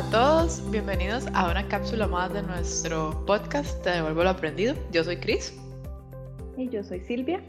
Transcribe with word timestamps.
Hola 0.00 0.08
a 0.08 0.12
todos, 0.12 0.70
bienvenidos 0.70 1.26
a 1.34 1.50
una 1.50 1.68
cápsula 1.68 2.06
más 2.06 2.32
de 2.32 2.42
nuestro 2.42 3.22
podcast 3.26 3.84
Te 3.84 3.90
devuelvo 3.90 4.24
lo 4.24 4.30
aprendido. 4.30 4.74
Yo 4.90 5.04
soy 5.04 5.18
Cris. 5.18 5.54
Y 6.56 6.70
yo 6.70 6.82
soy 6.82 7.00
Silvia. 7.00 7.42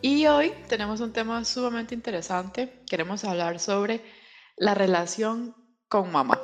Y 0.00 0.24
hoy 0.24 0.52
tenemos 0.70 1.02
un 1.02 1.12
tema 1.12 1.44
sumamente 1.44 1.94
interesante. 1.94 2.72
Queremos 2.88 3.22
hablar 3.22 3.58
sobre 3.58 4.00
la 4.56 4.74
relación 4.74 5.54
con 5.90 6.10
mamá. 6.10 6.40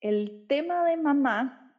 El 0.00 0.46
tema 0.48 0.86
de 0.86 0.96
mamá 0.96 1.76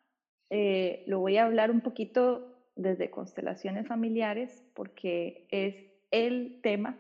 eh, 0.52 1.04
lo 1.08 1.20
voy 1.20 1.38
a 1.38 1.46
hablar 1.46 1.72
un 1.72 1.82
poquito 1.82 2.62
desde 2.76 3.10
constelaciones 3.10 3.88
familiares 3.88 4.64
porque 4.76 5.48
es 5.50 5.74
el 6.12 6.60
tema 6.62 6.96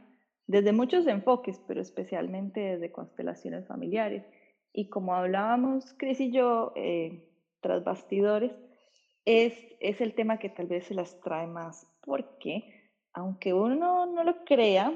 desde 0.49 0.73
muchos 0.73 1.05
enfoques, 1.05 1.61
pero 1.67 1.79
especialmente 1.79 2.59
desde 2.59 2.91
constelaciones 2.91 3.67
familiares. 3.67 4.25
Y 4.73 4.89
como 4.89 5.13
hablábamos 5.13 5.93
Cris 5.93 6.19
y 6.19 6.31
yo 6.31 6.73
eh, 6.75 7.29
tras 7.61 7.83
bastidores, 7.83 8.51
es, 9.25 9.53
es 9.79 10.01
el 10.01 10.15
tema 10.15 10.39
que 10.39 10.49
tal 10.49 10.65
vez 10.65 10.85
se 10.85 10.95
las 10.95 11.21
trae 11.21 11.45
más, 11.45 11.85
porque 12.01 12.63
aunque 13.13 13.53
uno 13.53 14.07
no 14.07 14.23
lo 14.23 14.43
crea, 14.43 14.91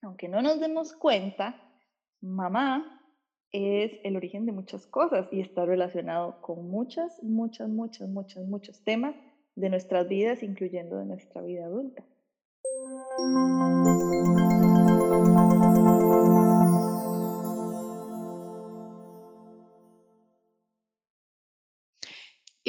aunque 0.00 0.28
no 0.28 0.40
nos 0.40 0.60
demos 0.60 0.94
cuenta, 0.94 1.60
mamá 2.22 3.02
es 3.52 3.92
el 4.02 4.16
origen 4.16 4.46
de 4.46 4.52
muchas 4.52 4.86
cosas 4.86 5.28
y 5.30 5.42
está 5.42 5.66
relacionado 5.66 6.40
con 6.40 6.70
muchas, 6.70 7.22
muchas, 7.22 7.68
muchas, 7.68 8.08
muchos, 8.08 8.46
muchos 8.46 8.82
temas 8.82 9.14
de 9.56 9.68
nuestras 9.68 10.08
vidas, 10.08 10.42
incluyendo 10.42 10.96
de 10.96 11.04
nuestra 11.04 11.42
vida 11.42 11.66
adulta. 11.66 12.02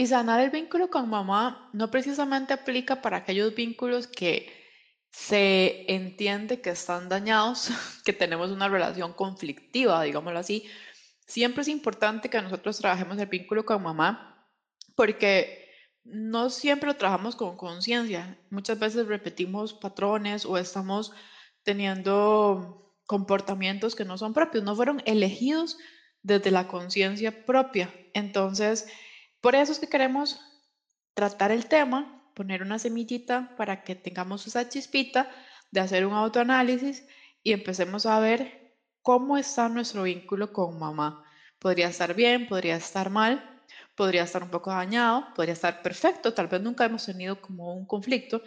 Y 0.01 0.07
sanar 0.07 0.39
el 0.39 0.49
vínculo 0.49 0.89
con 0.89 1.11
mamá 1.11 1.69
no 1.73 1.91
precisamente 1.91 2.53
aplica 2.53 3.03
para 3.03 3.17
aquellos 3.17 3.53
vínculos 3.53 4.07
que 4.07 4.51
se 5.11 5.85
entiende 5.93 6.59
que 6.59 6.71
están 6.71 7.07
dañados, 7.07 7.69
que 8.03 8.11
tenemos 8.11 8.49
una 8.49 8.67
relación 8.67 9.13
conflictiva, 9.13 10.01
digámoslo 10.01 10.39
así. 10.39 10.65
Siempre 11.27 11.61
es 11.61 11.67
importante 11.67 12.31
que 12.31 12.41
nosotros 12.41 12.79
trabajemos 12.79 13.19
el 13.19 13.27
vínculo 13.27 13.63
con 13.63 13.83
mamá 13.83 14.43
porque 14.95 15.69
no 16.03 16.49
siempre 16.49 16.87
lo 16.87 16.97
trabajamos 16.97 17.35
con 17.35 17.55
conciencia. 17.55 18.39
Muchas 18.49 18.79
veces 18.79 19.05
repetimos 19.05 19.75
patrones 19.75 20.47
o 20.47 20.57
estamos 20.57 21.11
teniendo 21.61 22.97
comportamientos 23.05 23.93
que 23.93 24.05
no 24.05 24.17
son 24.17 24.33
propios, 24.33 24.63
no 24.63 24.75
fueron 24.75 25.03
elegidos 25.05 25.77
desde 26.23 26.49
la 26.49 26.67
conciencia 26.67 27.45
propia. 27.45 27.93
Entonces, 28.15 28.87
por 29.41 29.55
eso 29.55 29.71
es 29.71 29.79
que 29.79 29.89
queremos 29.89 30.39
tratar 31.13 31.51
el 31.51 31.65
tema, 31.65 32.23
poner 32.35 32.61
una 32.61 32.79
semillita 32.79 33.55
para 33.57 33.83
que 33.83 33.95
tengamos 33.95 34.47
esa 34.47 34.69
chispita 34.69 35.29
de 35.71 35.81
hacer 35.81 36.05
un 36.05 36.13
autoanálisis 36.13 37.05
y 37.43 37.53
empecemos 37.53 38.05
a 38.05 38.19
ver 38.19 38.75
cómo 39.01 39.37
está 39.37 39.67
nuestro 39.69 40.03
vínculo 40.03 40.53
con 40.53 40.79
mamá. 40.79 41.25
Podría 41.59 41.89
estar 41.89 42.13
bien, 42.13 42.47
podría 42.47 42.75
estar 42.75 43.09
mal, 43.09 43.59
podría 43.95 44.23
estar 44.23 44.43
un 44.43 44.49
poco 44.49 44.71
dañado, 44.71 45.27
podría 45.35 45.53
estar 45.53 45.81
perfecto, 45.81 46.33
tal 46.33 46.47
vez 46.47 46.61
nunca 46.61 46.85
hemos 46.85 47.05
tenido 47.05 47.41
como 47.41 47.73
un 47.73 47.85
conflicto, 47.85 48.41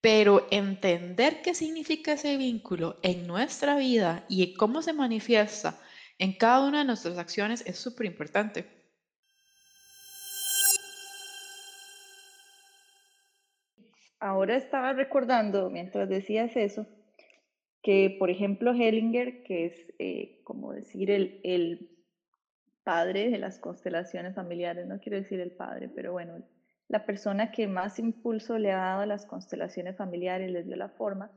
pero 0.00 0.46
entender 0.50 1.42
qué 1.42 1.54
significa 1.54 2.12
ese 2.12 2.36
vínculo 2.36 2.98
en 3.02 3.26
nuestra 3.26 3.76
vida 3.76 4.24
y 4.28 4.54
cómo 4.54 4.82
se 4.82 4.92
manifiesta 4.92 5.80
en 6.18 6.32
cada 6.34 6.66
una 6.66 6.78
de 6.80 6.84
nuestras 6.84 7.18
acciones 7.18 7.62
es 7.66 7.78
súper 7.78 8.06
importante. 8.06 8.81
Ahora 14.22 14.56
estaba 14.56 14.92
recordando, 14.92 15.68
mientras 15.68 16.08
decías 16.08 16.56
eso, 16.56 16.86
que 17.82 18.14
por 18.18 18.30
ejemplo 18.30 18.72
Hellinger, 18.72 19.42
que 19.42 19.66
es 19.66 19.92
eh, 19.98 20.40
como 20.44 20.72
decir 20.72 21.10
el, 21.10 21.40
el, 21.42 21.88
padre 22.84 23.30
de 23.30 23.38
las 23.38 23.60
constelaciones 23.60 24.34
familiares, 24.34 24.88
no 24.88 24.98
quiero 24.98 25.16
decir 25.16 25.38
el 25.38 25.52
padre, 25.52 25.88
pero 25.88 26.10
bueno, 26.10 26.42
la 26.88 27.06
persona 27.06 27.52
que 27.52 27.68
más 27.68 28.00
impulso 28.00 28.58
le 28.58 28.72
ha 28.72 28.78
dado 28.78 29.02
a 29.02 29.06
las 29.06 29.24
constelaciones 29.24 29.96
familiares, 29.96 30.50
les 30.50 30.66
dio 30.66 30.74
la 30.74 30.88
forma, 30.88 31.30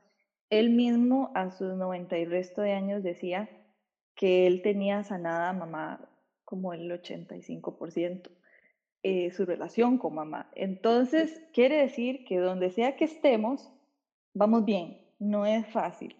él 0.49 0.71
mismo 0.71 1.31
a 1.35 1.51
sus 1.51 1.75
90 1.75 2.17
y 2.17 2.25
resto 2.25 2.61
de 2.61 2.71
años 2.71 3.03
decía 3.03 3.47
que 4.15 4.47
él 4.47 4.63
tenía 4.63 5.03
sanada 5.03 5.53
mamá 5.53 6.09
como 6.45 6.73
el 6.73 6.89
85%. 6.89 8.31
Eh, 9.07 9.29
su 9.29 9.45
relación 9.45 9.99
con 9.99 10.15
mamá. 10.15 10.49
Entonces, 10.55 11.39
quiere 11.53 11.77
decir 11.77 12.25
que 12.25 12.39
donde 12.39 12.71
sea 12.71 12.95
que 12.95 13.05
estemos, 13.05 13.71
vamos 14.33 14.65
bien, 14.65 14.97
no 15.19 15.45
es 15.45 15.67
fácil. 15.67 16.15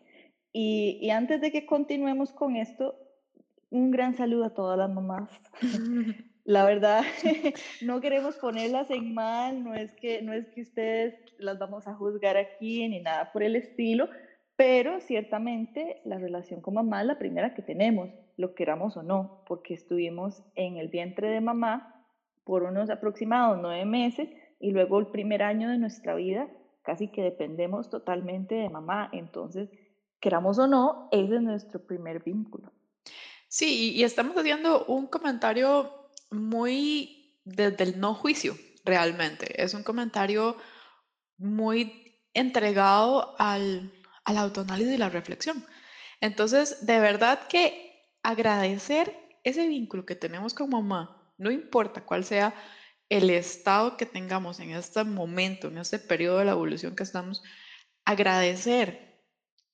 Y, 0.53 0.99
y 1.01 1.09
antes 1.09 1.41
de 1.41 1.51
que 1.51 1.65
continuemos 1.65 2.31
con 2.31 2.55
esto, 2.55 2.95
un 3.71 3.89
gran 3.89 4.15
saludo 4.15 4.45
a 4.45 4.53
todas 4.53 4.77
las 4.77 4.91
mamás. 4.91 5.31
La 6.43 6.63
verdad, 6.63 7.01
no 7.81 8.01
queremos 8.01 8.35
ponerlas 8.35 8.91
en 8.91 9.15
mal, 9.15 9.63
no 9.63 9.73
es 9.73 9.91
que 9.93 10.21
no 10.21 10.31
es 10.33 10.47
que 10.49 10.61
ustedes 10.61 11.15
las 11.39 11.57
vamos 11.57 11.87
a 11.87 11.95
juzgar 11.95 12.37
aquí 12.37 12.87
ni 12.87 12.99
nada 12.99 13.31
por 13.31 13.41
el 13.41 13.55
estilo, 13.55 14.09
pero 14.55 14.99
ciertamente 14.99 16.03
la 16.05 16.19
relación 16.19 16.61
con 16.61 16.75
mamá 16.75 17.01
es 17.01 17.07
la 17.07 17.17
primera 17.17 17.55
que 17.55 17.63
tenemos, 17.63 18.11
lo 18.37 18.53
queramos 18.53 18.95
o 18.95 19.01
no, 19.01 19.43
porque 19.47 19.73
estuvimos 19.73 20.43
en 20.53 20.77
el 20.77 20.89
vientre 20.89 21.31
de 21.31 21.41
mamá 21.41 21.94
por 22.45 22.63
unos 22.63 22.89
aproximados 22.89 23.59
nueve 23.61 23.83
meses 23.85 24.29
y 24.59 24.71
luego 24.71 24.99
el 24.99 25.07
primer 25.07 25.43
año 25.43 25.69
de 25.69 25.77
nuestra 25.77 26.15
vida 26.15 26.47
casi 26.83 27.09
que 27.09 27.23
dependemos 27.23 27.89
totalmente 27.89 28.55
de 28.55 28.69
mamá. 28.69 29.09
Entonces, 29.11 29.69
queramos 30.19 30.57
o 30.59 30.67
no, 30.67 31.09
ese 31.11 31.35
es 31.35 31.41
nuestro 31.41 31.85
primer 31.85 32.23
vínculo. 32.23 32.71
Sí, 33.47 33.93
y 33.93 34.03
estamos 34.03 34.37
haciendo 34.37 34.85
un 34.85 35.07
comentario 35.07 35.91
muy 36.29 37.39
desde 37.43 37.83
el 37.83 37.99
no 37.99 38.13
juicio, 38.13 38.55
realmente. 38.83 39.61
Es 39.61 39.73
un 39.73 39.83
comentario 39.83 40.57
muy 41.37 42.19
entregado 42.33 43.35
al, 43.39 43.91
al 44.23 44.37
autoanálisis 44.37 44.93
y 44.93 44.97
la 44.97 45.09
reflexión. 45.09 45.65
Entonces, 46.21 46.85
de 46.85 46.99
verdad 46.99 47.47
que 47.47 48.03
agradecer 48.23 49.15
ese 49.43 49.67
vínculo 49.67 50.05
que 50.05 50.15
tenemos 50.15 50.53
con 50.53 50.69
mamá 50.69 51.24
no 51.37 51.51
importa 51.51 52.05
cuál 52.05 52.23
sea 52.23 52.53
el 53.09 53.29
estado 53.29 53.97
que 53.97 54.05
tengamos 54.05 54.59
en 54.59 54.71
este 54.71 55.03
momento, 55.03 55.67
en 55.67 55.77
este 55.77 55.99
periodo 55.99 56.39
de 56.39 56.45
la 56.45 56.51
evolución 56.51 56.95
que 56.95 57.03
estamos, 57.03 57.43
agradecer 58.03 59.21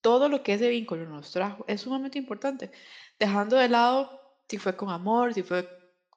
todo 0.02 0.30
lo 0.30 0.44
que 0.44 0.54
ese 0.54 0.70
vínculo 0.70 1.08
nos 1.08 1.32
trajo 1.32 1.64
es 1.68 1.82
sumamente 1.82 2.18
importante, 2.18 2.72
dejando 3.20 3.58
de 3.58 3.70
lado 3.70 4.20
si 4.50 4.58
fue 4.58 4.76
con 4.76 4.90
amor, 4.90 5.34
si 5.34 5.44
fue 5.44 5.70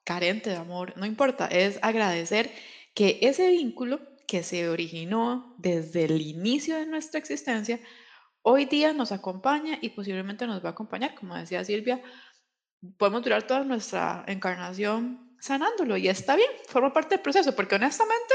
carente 0.03 0.49
de 0.49 0.57
amor, 0.57 0.93
no 0.97 1.05
importa, 1.05 1.47
es 1.47 1.79
agradecer 1.81 2.51
que 2.93 3.19
ese 3.21 3.49
vínculo 3.49 3.99
que 4.27 4.43
se 4.43 4.67
originó 4.69 5.55
desde 5.57 6.05
el 6.05 6.21
inicio 6.21 6.75
de 6.75 6.85
nuestra 6.85 7.19
existencia, 7.19 7.79
hoy 8.41 8.65
día 8.65 8.93
nos 8.93 9.11
acompaña 9.11 9.77
y 9.81 9.89
posiblemente 9.89 10.47
nos 10.47 10.63
va 10.63 10.69
a 10.69 10.71
acompañar, 10.71 11.15
como 11.15 11.35
decía 11.35 11.63
Silvia, 11.63 12.01
podemos 12.97 13.23
durar 13.23 13.47
toda 13.47 13.63
nuestra 13.63 14.23
encarnación 14.27 15.24
sanándolo 15.45 15.95
y 15.95 16.07
está 16.07 16.35
bien, 16.35 16.49
forma 16.67 16.91
parte 16.91 17.15
del 17.15 17.21
proceso, 17.21 17.55
porque 17.55 17.75
honestamente 17.75 18.33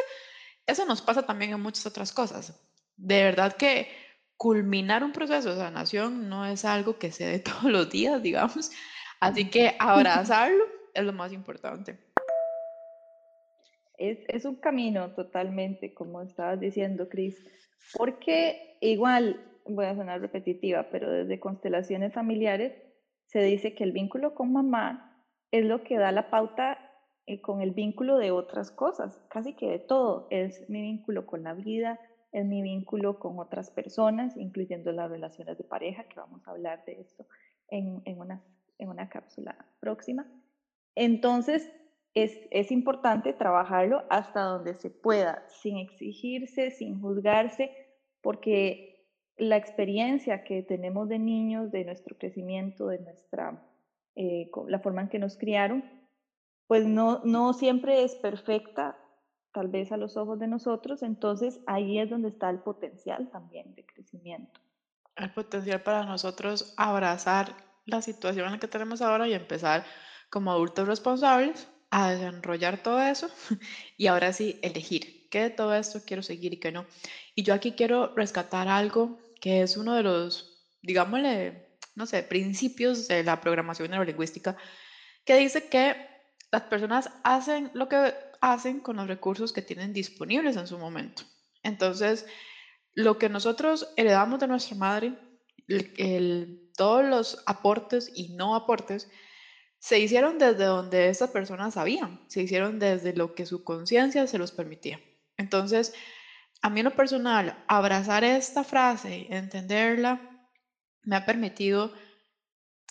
eso 0.66 0.86
nos 0.86 1.02
pasa 1.02 1.26
también 1.26 1.50
en 1.52 1.60
muchas 1.60 1.84
otras 1.84 2.12
cosas. 2.12 2.54
De 2.96 3.24
verdad 3.24 3.56
que 3.56 3.88
culminar 4.36 5.02
un 5.02 5.12
proceso 5.12 5.50
de 5.50 5.56
sanación 5.56 6.28
no 6.28 6.46
es 6.46 6.64
algo 6.64 6.98
que 6.98 7.10
se 7.10 7.26
dé 7.26 7.38
todos 7.50 7.64
los 7.64 7.90
días, 7.90 8.22
digamos. 8.22 8.70
Así 9.18 9.50
que 9.50 9.74
abrazarlo 9.80 10.64
es 10.94 11.04
lo 11.04 11.12
más 11.12 11.32
importante. 11.32 11.98
Es, 13.98 14.18
es 14.28 14.44
un 14.44 14.56
camino 14.56 15.12
totalmente, 15.14 15.92
como 15.92 16.22
estabas 16.22 16.60
diciendo, 16.60 17.08
Cris, 17.08 17.36
porque 17.98 18.78
igual, 18.80 19.44
voy 19.66 19.86
a 19.86 19.96
sonar 19.96 20.20
repetitiva, 20.20 20.88
pero 20.90 21.10
desde 21.10 21.40
constelaciones 21.40 22.14
familiares 22.14 22.72
se 23.26 23.42
dice 23.42 23.74
que 23.74 23.82
el 23.82 23.92
vínculo 23.92 24.34
con 24.34 24.52
mamá 24.52 25.26
es 25.50 25.64
lo 25.64 25.82
que 25.82 25.98
da 25.98 26.12
la 26.12 26.30
pauta 26.30 26.89
eh, 27.26 27.40
con 27.40 27.62
el 27.62 27.72
vínculo 27.72 28.18
de 28.18 28.30
otras 28.30 28.70
cosas, 28.70 29.20
casi 29.28 29.54
que 29.54 29.70
de 29.70 29.78
todo. 29.78 30.26
Es 30.30 30.68
mi 30.68 30.82
vínculo 30.82 31.26
con 31.26 31.42
la 31.42 31.54
vida, 31.54 32.00
es 32.32 32.44
mi 32.46 32.62
vínculo 32.62 33.18
con 33.18 33.38
otras 33.38 33.70
personas, 33.70 34.36
incluyendo 34.36 34.92
las 34.92 35.10
relaciones 35.10 35.58
de 35.58 35.64
pareja, 35.64 36.04
que 36.04 36.20
vamos 36.20 36.46
a 36.46 36.52
hablar 36.52 36.84
de 36.84 37.00
esto 37.00 37.26
en, 37.68 38.02
en, 38.04 38.20
una, 38.20 38.42
en 38.78 38.88
una 38.88 39.08
cápsula 39.08 39.56
próxima. 39.80 40.26
Entonces, 40.94 41.70
es, 42.14 42.36
es 42.50 42.72
importante 42.72 43.32
trabajarlo 43.32 44.04
hasta 44.10 44.42
donde 44.42 44.74
se 44.74 44.90
pueda, 44.90 45.44
sin 45.48 45.78
exigirse, 45.78 46.70
sin 46.70 47.00
juzgarse, 47.00 47.70
porque 48.20 49.06
la 49.36 49.56
experiencia 49.56 50.44
que 50.44 50.62
tenemos 50.62 51.08
de 51.08 51.18
niños, 51.18 51.70
de 51.70 51.84
nuestro 51.84 52.16
crecimiento, 52.18 52.88
de 52.88 52.98
nuestra 52.98 53.64
eh, 54.16 54.50
la 54.66 54.80
forma 54.80 55.02
en 55.02 55.08
que 55.08 55.18
nos 55.18 55.38
criaron, 55.38 55.84
pues 56.70 56.86
no, 56.86 57.20
no 57.24 57.52
siempre 57.52 58.04
es 58.04 58.14
perfecta, 58.14 58.96
tal 59.52 59.66
vez 59.66 59.90
a 59.90 59.96
los 59.96 60.16
ojos 60.16 60.38
de 60.38 60.46
nosotros, 60.46 61.02
entonces 61.02 61.58
ahí 61.66 61.98
es 61.98 62.08
donde 62.08 62.28
está 62.28 62.48
el 62.48 62.60
potencial 62.60 63.28
también 63.32 63.74
de 63.74 63.84
crecimiento. 63.84 64.60
El 65.16 65.32
potencial 65.32 65.82
para 65.82 66.04
nosotros 66.04 66.72
abrazar 66.76 67.56
la 67.86 68.00
situación 68.02 68.46
en 68.46 68.52
la 68.52 68.58
que 68.60 68.68
tenemos 68.68 69.02
ahora 69.02 69.26
y 69.26 69.34
empezar 69.34 69.84
como 70.30 70.52
adultos 70.52 70.86
responsables 70.86 71.66
a 71.90 72.12
desarrollar 72.12 72.80
todo 72.84 73.02
eso 73.02 73.26
y 73.96 74.06
ahora 74.06 74.32
sí 74.32 74.60
elegir 74.62 75.28
qué 75.28 75.40
de 75.40 75.50
todo 75.50 75.74
esto 75.74 76.02
quiero 76.06 76.22
seguir 76.22 76.52
y 76.52 76.60
qué 76.60 76.70
no. 76.70 76.86
Y 77.34 77.42
yo 77.42 77.52
aquí 77.52 77.72
quiero 77.72 78.14
rescatar 78.14 78.68
algo 78.68 79.18
que 79.40 79.62
es 79.62 79.76
uno 79.76 79.96
de 79.96 80.04
los, 80.04 80.68
digámosle, 80.82 81.66
no 81.96 82.06
sé, 82.06 82.22
principios 82.22 83.08
de 83.08 83.24
la 83.24 83.40
programación 83.40 83.90
neurolingüística, 83.90 84.56
que 85.24 85.34
dice 85.34 85.68
que 85.68 86.09
las 86.50 86.62
personas 86.62 87.10
hacen 87.22 87.70
lo 87.74 87.88
que 87.88 88.14
hacen 88.40 88.80
con 88.80 88.96
los 88.96 89.06
recursos 89.06 89.52
que 89.52 89.62
tienen 89.62 89.92
disponibles 89.92 90.56
en 90.56 90.66
su 90.66 90.78
momento. 90.78 91.22
Entonces, 91.62 92.26
lo 92.94 93.18
que 93.18 93.28
nosotros 93.28 93.92
heredamos 93.96 94.40
de 94.40 94.48
nuestra 94.48 94.76
madre, 94.76 95.18
todos 96.76 97.04
los 97.04 97.42
aportes 97.46 98.10
y 98.14 98.30
no 98.30 98.54
aportes, 98.54 99.10
se 99.78 99.98
hicieron 99.98 100.38
desde 100.38 100.64
donde 100.64 101.08
estas 101.08 101.30
personas 101.30 101.74
sabían, 101.74 102.20
se 102.28 102.42
hicieron 102.42 102.78
desde 102.78 103.14
lo 103.14 103.34
que 103.34 103.46
su 103.46 103.64
conciencia 103.64 104.26
se 104.26 104.38
los 104.38 104.52
permitía. 104.52 105.00
Entonces, 105.36 105.94
a 106.62 106.68
mí 106.68 106.80
en 106.80 106.84
lo 106.84 106.94
personal, 106.94 107.64
abrazar 107.66 108.24
esta 108.24 108.64
frase, 108.64 109.26
entenderla, 109.30 110.20
me 111.02 111.16
ha 111.16 111.24
permitido 111.24 111.94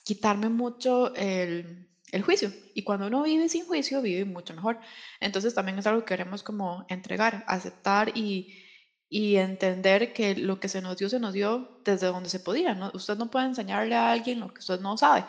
quitarme 0.03 0.49
mucho 0.49 1.13
el, 1.13 1.88
el 2.11 2.23
juicio. 2.23 2.51
Y 2.73 2.83
cuando 2.83 3.07
uno 3.07 3.23
vive 3.23 3.49
sin 3.49 3.65
juicio, 3.65 4.01
vive 4.01 4.25
mucho 4.25 4.53
mejor. 4.53 4.79
Entonces 5.19 5.53
también 5.53 5.79
es 5.79 5.87
algo 5.87 6.01
que 6.01 6.15
queremos 6.15 6.43
como 6.43 6.85
entregar, 6.89 7.43
aceptar 7.47 8.17
y, 8.17 8.55
y 9.09 9.35
entender 9.37 10.13
que 10.13 10.35
lo 10.35 10.59
que 10.59 10.69
se 10.69 10.81
nos 10.81 10.97
dio, 10.97 11.09
se 11.09 11.19
nos 11.19 11.33
dio 11.33 11.81
desde 11.85 12.07
donde 12.07 12.29
se 12.29 12.39
podía. 12.39 12.73
¿no? 12.73 12.91
Usted 12.93 13.17
no 13.17 13.29
puede 13.29 13.47
enseñarle 13.47 13.95
a 13.95 14.11
alguien 14.11 14.39
lo 14.39 14.53
que 14.53 14.59
usted 14.59 14.79
no 14.79 14.97
sabe. 14.97 15.25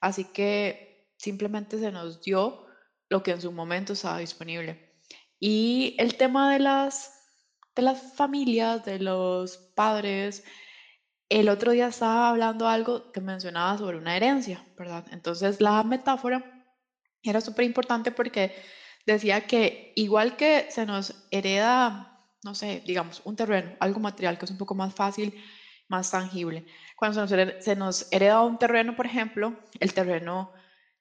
Así 0.00 0.24
que 0.24 1.08
simplemente 1.16 1.78
se 1.78 1.92
nos 1.92 2.20
dio 2.22 2.66
lo 3.08 3.22
que 3.22 3.32
en 3.32 3.40
su 3.40 3.52
momento 3.52 3.92
estaba 3.92 4.18
disponible. 4.18 4.94
Y 5.38 5.94
el 5.98 6.16
tema 6.16 6.52
de 6.52 6.58
las, 6.58 7.12
de 7.74 7.82
las 7.82 8.14
familias, 8.14 8.84
de 8.84 8.98
los 8.98 9.56
padres, 9.74 10.44
el 11.28 11.48
otro 11.48 11.72
día 11.72 11.88
estaba 11.88 12.28
hablando 12.28 12.68
algo 12.68 13.10
que 13.12 13.20
mencionaba 13.20 13.78
sobre 13.78 13.96
una 13.98 14.16
herencia, 14.16 14.64
¿verdad? 14.76 15.04
Entonces 15.10 15.60
la 15.60 15.82
metáfora 15.82 16.64
era 17.22 17.40
súper 17.40 17.64
importante 17.64 18.10
porque 18.12 18.54
decía 19.06 19.46
que 19.46 19.92
igual 19.96 20.36
que 20.36 20.66
se 20.70 20.86
nos 20.86 21.26
hereda, 21.30 22.20
no 22.42 22.54
sé, 22.54 22.82
digamos, 22.86 23.22
un 23.24 23.36
terreno, 23.36 23.72
algo 23.80 24.00
material 24.00 24.38
que 24.38 24.44
es 24.44 24.50
un 24.50 24.58
poco 24.58 24.74
más 24.74 24.94
fácil, 24.94 25.34
más 25.88 26.10
tangible. 26.10 26.66
Cuando 26.96 27.26
se 27.26 27.76
nos, 27.76 28.12
hereda 28.12 28.42
un 28.42 28.58
terreno, 28.58 28.96
por 28.96 29.06
ejemplo, 29.06 29.58
el 29.80 29.92
terreno 29.94 30.52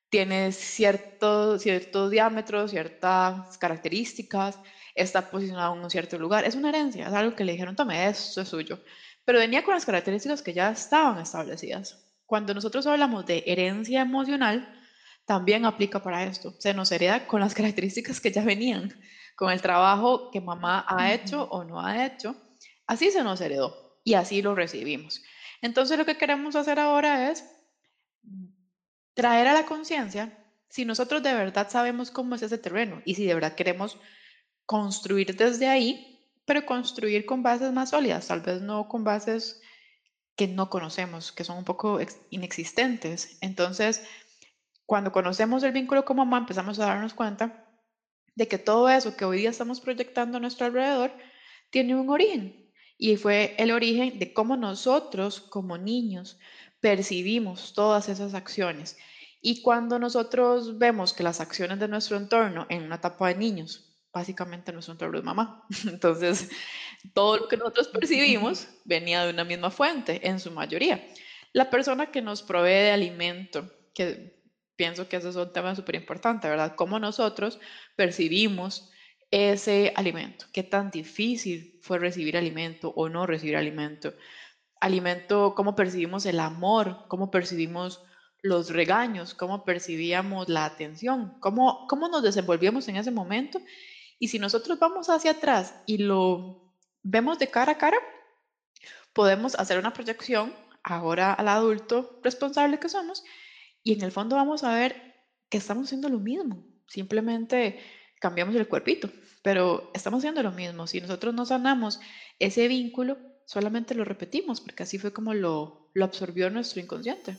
tiene 0.10 0.52
cierto, 0.52 1.58
cierto 1.58 2.10
diámetro, 2.10 2.68
ciertas 2.68 3.58
características, 3.58 4.60
está 4.96 5.31
posicionado 5.31 5.75
en 5.75 5.81
un 5.81 5.90
cierto 5.90 6.20
lugar. 6.20 6.46
Es 6.46 6.56
una 6.56 6.70
herencia, 6.70 7.08
es 7.08 7.14
algo 7.14 7.36
que 7.36 7.46
le 7.46 7.54
dijeron, 7.54 7.75
tome, 7.75 8.08
esto 8.08 8.42
es 8.42 8.48
suyo. 8.48 8.80
Pero 9.25 9.40
venía 9.40 9.64
con 9.64 9.74
las 9.74 9.86
características 9.86 10.42
que 10.42 10.54
ya 10.54 10.72
estaban 10.72 11.20
establecidas. 11.20 12.04
Cuando 12.25 12.54
nosotros 12.54 12.88
hablamos 12.88 13.25
de 13.25 13.44
herencia 13.46 14.02
emocional, 14.02 14.68
también 15.25 15.66
aplica 15.66 16.02
para 16.02 16.24
esto. 16.24 16.56
Se 16.60 16.74
nos 16.74 16.92
hereda 16.92 17.28
con 17.28 17.40
las 17.40 17.54
características 17.56 18.20
que 18.20 18.31
ya 18.31 18.44
venían, 18.44 18.94
con 19.36 19.52
el 19.52 19.62
trabajo 19.62 20.31
que 20.31 20.42
mamá 20.42 20.86
ha 20.88 21.14
hecho 21.14 21.44
o 21.44 21.64
no 21.64 21.86
ha 21.86 22.06
hecho. 22.06 22.36
Así 22.86 23.12
se 23.12 23.24
nos 23.24 23.40
heredó 23.42 24.00
y 24.04 24.16
así 24.16 24.42
lo 24.42 24.56
recibimos. 24.56 25.22
Entonces 25.62 25.98
lo 25.98 26.06
que 26.06 26.18
queremos 26.18 26.56
hacer 26.56 26.80
ahora 26.80 27.31
es 27.31 27.46
traer 29.14 29.48
a 29.48 29.54
la 29.54 29.66
conciencia 29.66 30.38
si 30.68 30.86
nosotros 30.86 31.22
de 31.22 31.34
verdad 31.34 31.70
sabemos 31.70 32.12
cómo 32.12 32.36
es 32.36 32.42
ese 32.42 32.58
terreno 32.58 33.02
y 33.06 33.16
si 33.16 33.25
de 33.25 33.36
verdad 33.36 33.56
queremos 33.56 34.00
construir 34.66 35.36
desde 35.36 35.68
ahí, 35.68 36.12
pero 36.45 36.66
construir 36.66 37.25
con 37.25 37.44
bases 37.44 37.72
más 37.72 37.92
sólidas, 37.92 38.28
tal 38.28 38.42
vez 38.42 38.62
no 38.62 38.88
con 38.88 39.04
bases 39.04 39.62
que 40.36 40.48
no 40.48 40.69
conocemos, 40.69 41.31
que 41.31 41.44
son 41.44 41.57
un 41.57 41.63
poco 41.63 42.00
inexistentes. 42.30 43.38
Entonces, 43.42 44.04
cuando 44.86 45.12
conocemos 45.12 45.63
el 45.63 45.72
vínculo 45.72 46.06
con 46.06 46.18
mamá, 46.18 46.40
empezamos 46.40 46.80
a 46.80 46.86
darnos 46.86 47.13
cuenta 47.13 47.68
de 48.36 48.48
que 48.48 48.57
todo 48.57 48.90
eso 48.90 49.16
que 49.16 49.25
hoy 49.25 49.40
día 49.40 49.51
estamos 49.51 49.80
proyectando 49.80 50.38
a 50.38 50.42
nuestro 50.42 50.66
alrededor 50.66 51.12
tiene 51.69 51.95
un 51.95 52.10
origen. 52.10 52.72
Y 52.98 53.16
fue 53.18 53.56
el 53.57 53.72
origen 53.72 54.19
de 54.19 54.34
cómo 54.34 54.56
nosotros 54.56 55.39
como 55.42 55.78
niños 55.78 56.39
percibimos 56.80 57.74
todas 57.74 58.10
esas 58.10 58.34
acciones. 58.34 58.98
Y 59.42 59.62
cuando 59.62 60.00
nosotros 60.00 60.78
vemos 60.78 61.13
que 61.13 61.24
las 61.24 61.42
acciones 61.42 61.80
de 61.80 61.88
nuestro 61.88 62.18
entorno 62.18 62.66
en 62.69 62.84
una 62.84 62.96
etapa 62.96 63.28
de 63.28 63.36
niños, 63.36 63.93
básicamente 64.13 64.71
nuestro 64.71 64.94
entorno 64.94 65.18
es 65.18 65.24
mamá, 65.24 65.65
entonces 65.88 66.50
todo 67.13 67.38
lo 67.38 67.48
que 67.48 67.57
nosotros 67.57 67.88
percibimos 67.88 68.68
venía 68.86 69.25
de 69.25 69.33
una 69.33 69.44
misma 69.44 69.71
fuente, 69.71 70.27
en 70.27 70.39
su 70.39 70.51
mayoría. 70.51 71.06
La 71.51 71.69
persona 71.69 72.12
que 72.12 72.21
nos 72.21 72.42
provee 72.42 72.84
de 72.84 72.91
alimento, 72.91 73.70
que 73.93 74.41
pienso 74.75 75.08
que 75.08 75.17
ese 75.17 75.29
es 75.29 75.36
un 75.36 75.51
tema 75.51 75.75
súper 75.75 75.96
importante, 75.96 76.48
¿verdad? 76.48 76.75
Cómo 76.75 77.00
nosotros 77.00 77.60
percibimos 77.96 78.89
ese 79.29 79.93
alimento, 79.96 80.46
qué 80.53 80.63
tan 80.63 80.91
difícil 80.91 81.79
fue 81.82 82.00
recibir 82.00 82.38
alimento 82.38 82.93
o 82.96 83.10
no 83.10 83.25
recibir 83.25 83.58
alimento 83.58 84.13
alimento, 84.84 85.55
cómo 85.55 85.75
percibimos 85.77 86.25
el 86.25 86.41
amor, 86.41 87.05
cómo 87.08 87.32
percibimos 87.32 88.01
los 88.41 88.70
regaños, 88.70 89.34
cómo 89.34 89.63
percibíamos 89.63 90.50
la 90.50 90.65
atención, 90.65 91.38
cómo, 91.39 91.88
cómo 91.88 92.10
nos 92.10 92.22
desenvolvíamos 92.22 92.89
en 92.89 92.98
ese 92.98 93.10
momento. 93.10 93.62
Y 94.24 94.30
si 94.30 94.39
nosotros 94.39 94.80
vamos 94.80 95.10
hacia 95.10 95.32
atrás 95.32 95.75
y 95.86 95.98
lo 95.98 96.72
vemos 97.01 97.39
de 97.39 97.50
cara 97.50 97.74
a 97.74 97.77
cara, 97.77 97.98
podemos 99.12 99.53
hacer 99.56 99.77
una 99.77 99.92
proyección 99.92 100.56
ahora 100.82 101.34
al 101.34 101.50
adulto 101.50 102.22
responsable 102.24 102.80
que 102.80 102.88
somos 102.88 103.25
y 103.84 103.92
en 103.92 104.01
el 104.01 104.13
fondo 104.13 104.38
vamos 104.38 104.63
a 104.63 104.74
ver 104.74 104.96
que 105.50 105.58
estamos 105.58 105.88
haciendo 105.88 106.08
lo 106.08 106.20
mismo, 106.20 106.65
simplemente 106.88 107.82
cambiamos 108.22 108.56
el 108.56 108.70
cuerpito, 108.70 109.10
pero 109.42 109.92
estamos 109.94 110.20
haciendo 110.20 110.42
lo 110.42 110.53
mismo. 110.53 110.88
Si 110.88 111.01
nosotros 111.01 111.34
no 111.34 111.46
sanamos 111.46 112.00
ese 112.39 112.70
vínculo, 112.70 113.18
solamente 113.46 113.94
lo 113.94 114.06
repetimos, 114.06 114.62
porque 114.62 114.84
así 114.84 115.00
fue 115.00 115.12
como 115.12 115.34
lo, 115.34 115.89
lo 115.94 116.06
absorbió 116.06 116.50
nuestro 116.50 116.80
inconsciente. 116.80 117.36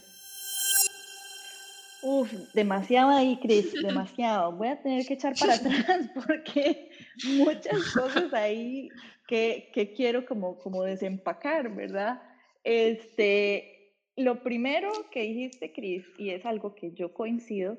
Uf, 2.07 2.31
demasiado 2.53 3.09
ahí, 3.11 3.39
Cris, 3.41 3.73
demasiado. 3.73 4.53
Voy 4.53 4.69
a 4.69 4.83
tener 4.83 5.07
que 5.07 5.15
echar 5.15 5.33
para 5.41 5.55
atrás 5.55 6.11
porque 6.15 6.91
muchas 7.39 7.83
cosas 7.95 8.31
ahí 8.35 8.91
que, 9.27 9.71
que 9.73 9.95
quiero 9.95 10.27
como, 10.27 10.59
como 10.59 10.83
desempacar, 10.83 11.75
¿verdad? 11.75 12.21
Este, 12.63 13.95
lo 14.17 14.43
primero 14.43 14.93
que 15.11 15.23
dijiste, 15.23 15.73
Cris, 15.73 16.05
y 16.19 16.29
es 16.29 16.45
algo 16.45 16.75
que 16.75 16.93
yo 16.93 17.15
coincido, 17.15 17.79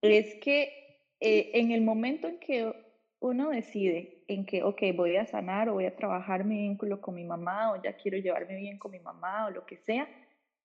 es 0.00 0.36
que 0.36 1.04
eh, 1.20 1.50
en 1.52 1.70
el 1.70 1.82
momento 1.82 2.28
en 2.28 2.38
que 2.38 2.72
uno 3.20 3.50
decide 3.50 4.24
en 4.26 4.46
que, 4.46 4.62
ok, 4.62 4.80
voy 4.96 5.16
a 5.16 5.26
sanar 5.26 5.68
o 5.68 5.74
voy 5.74 5.84
a 5.84 5.96
trabajar 5.96 6.44
mi 6.44 6.62
vínculo 6.62 7.02
con 7.02 7.14
mi 7.14 7.24
mamá 7.24 7.72
o 7.72 7.82
ya 7.82 7.92
quiero 7.92 8.16
llevarme 8.16 8.56
bien 8.56 8.78
con 8.78 8.90
mi 8.90 9.00
mamá 9.00 9.48
o 9.48 9.50
lo 9.50 9.66
que 9.66 9.76
sea, 9.76 10.08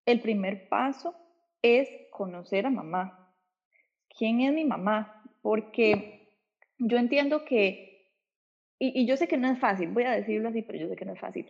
el 0.05 0.21
primer 0.21 0.69
paso 0.69 1.13
es 1.65 1.89
conocer 2.11 2.65
a 2.65 2.69
mamá. 2.69 3.33
¿Quién 4.17 4.41
es 4.41 4.53
mi 4.53 4.65
mamá? 4.65 5.23
Porque 5.41 6.29
yo 6.77 6.97
entiendo 6.97 7.45
que, 7.45 8.09
y, 8.79 9.01
y 9.01 9.05
yo 9.05 9.17
sé 9.17 9.27
que 9.27 9.37
no 9.37 9.49
es 9.49 9.59
fácil, 9.59 9.89
voy 9.89 10.03
a 10.03 10.11
decirlo 10.11 10.49
así, 10.49 10.61
pero 10.61 10.79
yo 10.79 10.87
sé 10.87 10.95
que 10.95 11.05
no 11.05 11.13
es 11.13 11.19
fácil. 11.19 11.47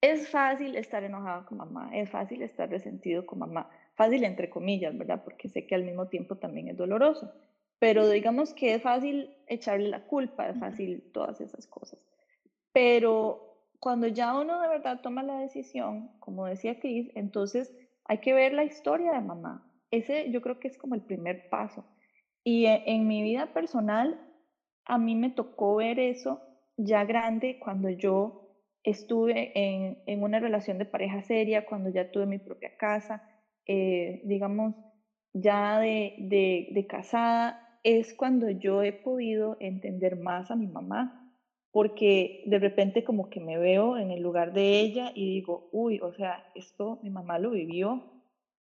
Es 0.00 0.28
fácil 0.28 0.76
estar 0.76 1.02
enojado 1.04 1.46
con 1.46 1.58
mamá, 1.58 1.90
es 1.94 2.10
fácil 2.10 2.42
estar 2.42 2.68
resentido 2.68 3.24
con 3.26 3.38
mamá, 3.38 3.70
fácil 3.94 4.24
entre 4.24 4.50
comillas, 4.50 4.96
¿verdad? 4.96 5.22
Porque 5.24 5.48
sé 5.48 5.66
que 5.66 5.74
al 5.74 5.84
mismo 5.84 6.08
tiempo 6.08 6.36
también 6.36 6.68
es 6.68 6.76
doloroso 6.76 7.32
pero 7.78 8.08
digamos 8.08 8.54
que 8.54 8.74
es 8.74 8.82
fácil 8.82 9.34
echarle 9.46 9.88
la 9.88 10.04
culpa, 10.04 10.48
es 10.48 10.58
fácil 10.58 11.02
todas 11.12 11.40
esas 11.40 11.66
cosas. 11.66 11.98
Pero 12.72 13.60
cuando 13.80 14.06
ya 14.06 14.38
uno 14.38 14.60
de 14.60 14.68
verdad 14.68 15.00
toma 15.02 15.22
la 15.22 15.38
decisión, 15.38 16.10
como 16.18 16.46
decía 16.46 16.80
Cris, 16.80 17.10
entonces 17.14 17.72
hay 18.08 18.18
que 18.18 18.32
ver 18.32 18.52
la 18.52 18.64
historia 18.64 19.12
de 19.12 19.20
mamá. 19.20 19.70
Ese 19.90 20.30
yo 20.30 20.40
creo 20.42 20.58
que 20.58 20.68
es 20.68 20.78
como 20.78 20.94
el 20.94 21.02
primer 21.02 21.48
paso. 21.48 21.84
Y 22.44 22.66
e, 22.66 22.82
en, 22.86 23.06
mi 23.06 23.22
vida 23.22 23.52
personal, 23.52 24.20
a 24.84 24.98
mí 24.98 25.14
me 25.14 25.30
tocó 25.30 25.76
ver 25.76 25.98
eso 25.98 26.42
ya 26.76 27.04
grande 27.04 27.58
cuando 27.58 27.90
yo 27.90 28.46
estuve 28.82 29.52
en, 29.54 29.98
en 30.06 30.22
una 30.22 30.38
relación 30.38 30.78
de 30.78 30.84
pareja 30.84 31.22
seria, 31.22 31.66
cuando 31.66 31.90
ya 31.90 32.10
tuve 32.10 32.26
mi 32.26 32.38
propia 32.38 32.76
casa, 32.76 33.22
eh, 33.66 34.22
digamos, 34.24 34.74
ya 35.32 35.80
de, 35.80 36.14
de, 36.70 36.86
casada, 36.86 37.78
es 37.82 38.14
cuando 38.14 38.48
yo 38.50 38.82
he 38.82 38.92
podido 38.92 39.56
entender 39.60 40.16
más 40.16 40.50
a 40.50 40.56
mi 40.56 40.66
mamá, 40.66 41.25
porque 41.72 42.42
de 42.46 42.58
repente 42.58 43.04
como 43.04 43.28
que 43.28 43.40
me 43.40 43.58
veo 43.58 43.98
en 43.98 44.10
el 44.10 44.22
lugar 44.22 44.52
de 44.52 44.80
ella 44.80 45.12
y 45.14 45.34
digo, 45.34 45.68
uy, 45.72 46.00
o 46.00 46.12
sea, 46.12 46.44
esto 46.54 46.98
mi 47.02 47.10
mamá 47.10 47.38
lo 47.38 47.50
vivió 47.50 48.02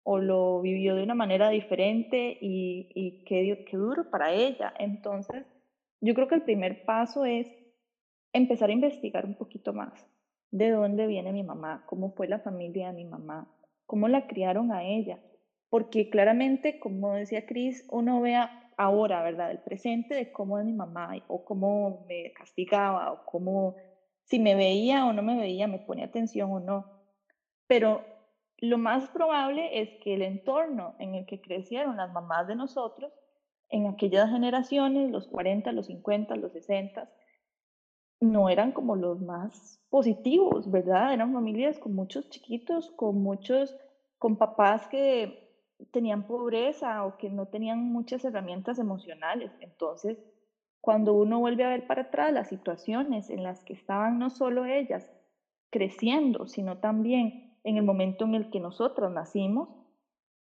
o 0.04 0.20
lo 0.20 0.62
vivió 0.62 0.96
de 0.96 1.04
una 1.04 1.16
manera 1.16 1.50
diferente 1.50 2.38
y, 2.40 2.90
y 2.94 3.24
qué, 3.24 3.66
qué 3.70 3.78
duro 3.78 4.10
para 4.10 4.34
ella. 4.34 4.74
Entonces, 4.78 5.46
yo 6.02 6.14
creo 6.14 6.28
que 6.28 6.36
el 6.36 6.44
primer 6.44 6.86
paso 6.86 7.26
es 7.26 7.48
empezar 8.34 8.70
a 8.70 8.74
investigar 8.74 9.26
un 9.26 9.36
poquito 9.36 9.74
más 9.74 10.08
de 10.52 10.70
dónde 10.70 11.08
viene 11.08 11.32
mi 11.32 11.44
mamá, 11.44 11.84
cómo 11.88 12.12
fue 12.12 12.28
la 12.28 12.40
familia 12.40 12.88
de 12.88 12.94
mi 12.94 13.06
mamá, 13.06 13.50
cómo 13.86 14.08
la 14.08 14.28
criaron 14.28 14.72
a 14.72 14.84
ella, 14.84 15.20
porque 15.70 16.10
claramente, 16.10 16.80
como 16.80 17.14
decía 17.14 17.46
Cris, 17.46 17.86
uno 17.90 18.22
vea 18.22 18.65
ahora, 18.78 19.24
¿verdad? 19.24 19.52
El 19.52 19.60
presente 19.60 20.16
de 20.16 20.32
cómo 20.32 20.60
es 20.60 20.66
mi 20.66 20.74
mamá 20.74 21.12
o 21.28 21.44
cómo 21.46 22.06
me 22.08 22.32
castigaba 22.34 23.12
o 23.12 23.26
cómo, 23.26 23.76
si 24.24 24.40
me 24.40 24.56
veía 24.56 25.06
o 25.06 25.14
no 25.14 25.22
me 25.24 25.38
veía, 25.38 25.68
me 25.68 25.80
ponía 25.80 26.06
atención 26.06 26.52
o 26.52 26.60
no. 26.60 26.86
Pero 27.68 28.04
lo 28.58 28.78
más 28.78 29.10
probable 29.10 29.82
es 29.82 29.90
que 30.04 30.14
el 30.16 30.22
entorno 30.22 30.96
en 31.00 31.16
el 31.16 31.26
que 31.26 31.42
crecieron 31.42 31.98
las 31.98 32.12
mamás 32.12 32.48
de 32.48 32.56
nosotros, 32.56 33.12
en 33.70 33.88
aquellas 33.88 34.30
generaciones, 34.30 35.12
los 35.12 35.28
40, 35.28 35.72
los 35.72 35.88
50, 35.88 36.36
los 36.36 36.52
60, 36.54 37.10
no 38.22 38.50
eran 38.50 38.72
como 38.72 38.96
los 38.96 39.22
más 39.22 39.82
positivos, 39.90 40.70
¿verdad? 40.72 41.14
Eran 41.14 41.34
familias 41.34 41.80
con 41.80 41.94
muchos 41.94 42.30
chiquitos, 42.30 42.92
con 42.92 43.22
muchos, 43.22 43.76
con 44.18 44.38
papás 44.38 44.88
que 44.88 45.45
tenían 45.92 46.28
pobreza 46.28 47.06
o 47.06 47.18
que 47.18 47.30
no 47.30 47.48
tenían 47.48 47.80
muchas 47.80 48.24
herramientas 48.26 48.80
emocionales. 48.80 49.52
Entonces, 49.60 50.18
cuando 50.82 51.14
uno 51.14 51.40
vuelve 51.40 51.64
a 51.64 51.70
ver 51.70 51.88
para 51.88 52.04
atrás 52.04 52.32
las 52.32 52.50
situaciones 52.50 53.30
en 53.30 53.44
las 53.44 53.64
que 53.64 53.74
estaban 53.74 54.20
no 54.20 54.30
solo 54.30 54.66
ellas 54.66 55.10
creciendo, 55.72 56.48
sino 56.48 56.78
también 56.78 57.58
en 57.64 57.78
el 57.78 57.84
momento 57.84 58.26
en 58.26 58.36
el 58.36 58.50
que 58.50 58.60
nosotros 58.60 59.12
nacimos, 59.12 59.70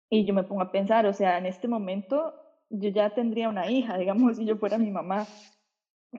y 0.09 0.25
yo 0.25 0.33
me 0.33 0.43
pongo 0.43 0.61
a 0.61 0.71
pensar, 0.71 1.05
o 1.07 1.13
sea, 1.13 1.37
en 1.37 1.47
este 1.47 1.67
momento 1.67 2.33
yo 2.69 2.89
ya 2.89 3.09
tendría 3.09 3.49
una 3.49 3.69
hija, 3.69 3.97
digamos, 3.97 4.37
si 4.37 4.45
yo 4.45 4.57
fuera 4.57 4.77
mi 4.77 4.91
mamá. 4.91 5.27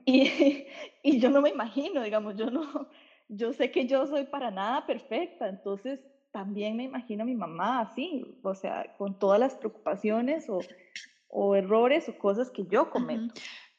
Y, 0.05 0.65
y 1.03 1.19
yo 1.19 1.29
no 1.29 1.41
me 1.41 1.49
imagino, 1.49 2.03
digamos, 2.03 2.35
yo 2.35 2.51
no, 2.51 2.89
yo 3.29 3.53
sé 3.53 3.71
que 3.71 3.87
yo 3.87 4.05
soy 4.07 4.25
para 4.25 4.51
nada 4.51 4.85
perfecta, 4.85 5.47
entonces 5.47 5.99
también 6.37 6.77
me 6.77 6.83
imagino 6.83 7.23
a 7.23 7.25
mi 7.25 7.33
mamá 7.33 7.79
así, 7.79 8.37
o 8.43 8.53
sea, 8.53 8.95
con 8.95 9.17
todas 9.17 9.39
las 9.39 9.55
preocupaciones 9.55 10.47
o, 10.49 10.59
o 11.29 11.55
errores 11.55 12.07
o 12.09 12.17
cosas 12.19 12.51
que 12.51 12.63
yo 12.67 12.91
cometo. 12.91 13.33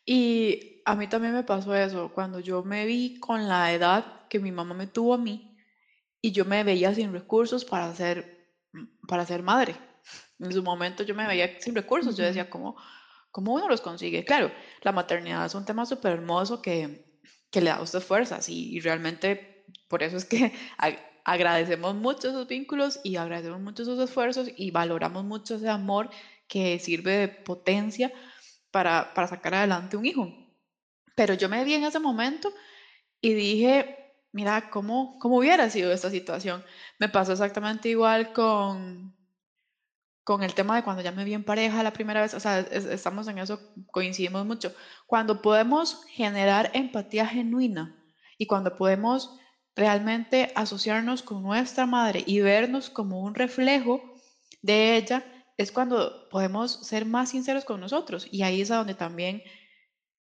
Y 0.04 0.82
a 0.84 0.96
mí 0.96 1.06
también 1.06 1.34
me 1.34 1.44
pasó 1.44 1.72
eso, 1.76 2.10
cuando 2.12 2.40
yo 2.40 2.64
me 2.64 2.84
vi 2.84 3.20
con 3.20 3.46
la 3.46 3.72
edad 3.72 4.26
que 4.28 4.40
mi 4.40 4.50
mamá 4.50 4.74
me 4.74 4.88
tuvo 4.88 5.14
a 5.14 5.18
mí 5.18 5.56
y 6.20 6.32
yo 6.32 6.44
me 6.44 6.64
veía 6.64 6.92
sin 6.92 7.12
recursos 7.12 7.64
para 7.64 7.94
ser, 7.94 8.50
para 9.06 9.24
ser 9.24 9.44
madre. 9.44 9.76
En 10.40 10.52
su 10.52 10.64
momento 10.64 11.04
yo 11.04 11.14
me 11.14 11.28
veía 11.28 11.60
sin 11.60 11.76
recursos, 11.76 12.16
yo 12.16 12.24
decía, 12.24 12.50
¿cómo, 12.50 12.76
¿cómo 13.30 13.54
uno 13.54 13.68
los 13.68 13.82
consigue? 13.82 14.24
Claro, 14.24 14.50
la 14.82 14.90
maternidad 14.90 15.46
es 15.46 15.54
un 15.54 15.64
tema 15.64 15.86
súper 15.86 16.14
hermoso 16.14 16.60
que, 16.60 17.20
que 17.52 17.60
le 17.60 17.70
da 17.70 17.76
a 17.76 17.82
usted 17.82 18.00
fuerzas 18.00 18.48
y, 18.48 18.74
y 18.76 18.80
realmente 18.80 19.64
por 19.86 20.02
eso 20.02 20.16
es 20.16 20.24
que 20.24 20.52
agradecemos 21.28 21.94
mucho 21.94 22.28
esos 22.30 22.48
vínculos 22.48 23.00
y 23.04 23.16
agradecemos 23.16 23.60
mucho 23.60 23.82
esos 23.82 24.00
esfuerzos 24.00 24.48
y 24.56 24.70
valoramos 24.70 25.24
mucho 25.24 25.56
ese 25.56 25.68
amor 25.68 26.08
que 26.48 26.78
sirve 26.78 27.12
de 27.18 27.28
potencia 27.28 28.10
para, 28.70 29.12
para 29.12 29.28
sacar 29.28 29.54
adelante 29.54 29.98
un 29.98 30.06
hijo. 30.06 30.32
Pero 31.14 31.34
yo 31.34 31.50
me 31.50 31.62
vi 31.64 31.74
en 31.74 31.84
ese 31.84 31.98
momento 31.98 32.50
y 33.20 33.34
dije, 33.34 34.14
mira, 34.32 34.70
¿cómo, 34.70 35.18
cómo 35.18 35.36
hubiera 35.36 35.68
sido 35.68 35.92
esta 35.92 36.08
situación? 36.08 36.64
Me 36.98 37.10
pasó 37.10 37.32
exactamente 37.32 37.90
igual 37.90 38.32
con, 38.32 39.14
con 40.24 40.42
el 40.42 40.54
tema 40.54 40.76
de 40.76 40.82
cuando 40.82 41.02
ya 41.02 41.12
me 41.12 41.24
vi 41.24 41.34
en 41.34 41.44
pareja 41.44 41.82
la 41.82 41.92
primera 41.92 42.22
vez, 42.22 42.32
o 42.32 42.40
sea, 42.40 42.60
estamos 42.60 43.28
en 43.28 43.36
eso, 43.36 43.60
coincidimos 43.90 44.46
mucho. 44.46 44.72
Cuando 45.06 45.42
podemos 45.42 46.02
generar 46.06 46.70
empatía 46.72 47.26
genuina 47.26 48.02
y 48.38 48.46
cuando 48.46 48.74
podemos 48.76 49.38
realmente 49.78 50.52
asociarnos 50.56 51.22
con 51.22 51.42
nuestra 51.42 51.86
madre 51.86 52.24
y 52.26 52.40
vernos 52.40 52.90
como 52.90 53.22
un 53.22 53.36
reflejo 53.36 54.02
de 54.60 54.96
ella, 54.96 55.24
es 55.56 55.70
cuando 55.70 56.28
podemos 56.30 56.84
ser 56.84 57.06
más 57.06 57.30
sinceros 57.30 57.64
con 57.64 57.80
nosotros. 57.80 58.26
Y 58.32 58.42
ahí 58.42 58.60
es 58.60 58.72
a 58.72 58.76
donde 58.76 58.94
también 58.94 59.42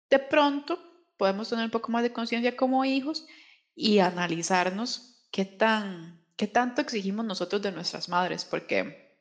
de 0.10 0.20
pronto 0.20 0.79
podemos 1.17 1.50
tener 1.50 1.65
un 1.65 1.72
poco 1.72 1.91
más 1.91 2.01
de 2.01 2.13
conciencia 2.13 2.55
como 2.55 2.86
hijos 2.86 3.25
y 3.75 4.00
analizarnos 4.00 5.22
qué, 5.31 5.43
tan, 5.43 6.25
qué 6.38 6.48
tanto 6.48 6.79
exigimos 6.79 7.25
nosotros 7.25 7.62
de 7.62 7.74
nuestras 7.74 8.08
madres. 8.08 8.46
Porque 8.46 9.20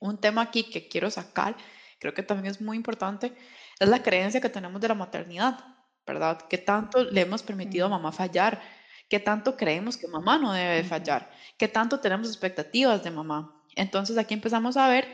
un 0.00 0.18
tema 0.18 0.42
aquí 0.42 0.64
que 0.64 0.86
quiero 0.86 1.10
sacar, 1.10 1.56
creo 1.98 2.12
que 2.12 2.22
también 2.22 2.52
es 2.52 2.60
muy 2.60 2.76
importante, 2.76 3.32
es 3.80 3.88
la 3.88 4.02
creencia 4.02 4.42
que 4.42 4.50
tenemos 4.50 4.82
de 4.82 4.88
la 4.88 4.94
maternidad, 4.94 5.64
¿verdad? 6.06 6.42
¿Qué 6.48 6.58
tanto 6.58 7.04
le 7.04 7.22
hemos 7.22 7.42
permitido 7.42 7.86
a 7.86 7.88
mamá 7.88 8.12
fallar? 8.12 8.60
¿Qué 9.08 9.20
tanto 9.20 9.56
creemos 9.56 9.96
que 9.96 10.08
mamá 10.08 10.38
no 10.38 10.52
debe 10.52 10.84
fallar? 10.84 11.30
¿Qué 11.58 11.68
tanto 11.68 12.00
tenemos 12.00 12.28
expectativas 12.28 13.02
de 13.04 13.10
mamá? 13.10 13.62
Entonces 13.76 14.18
aquí 14.18 14.34
empezamos 14.34 14.76
a 14.76 14.88
ver 14.88 15.06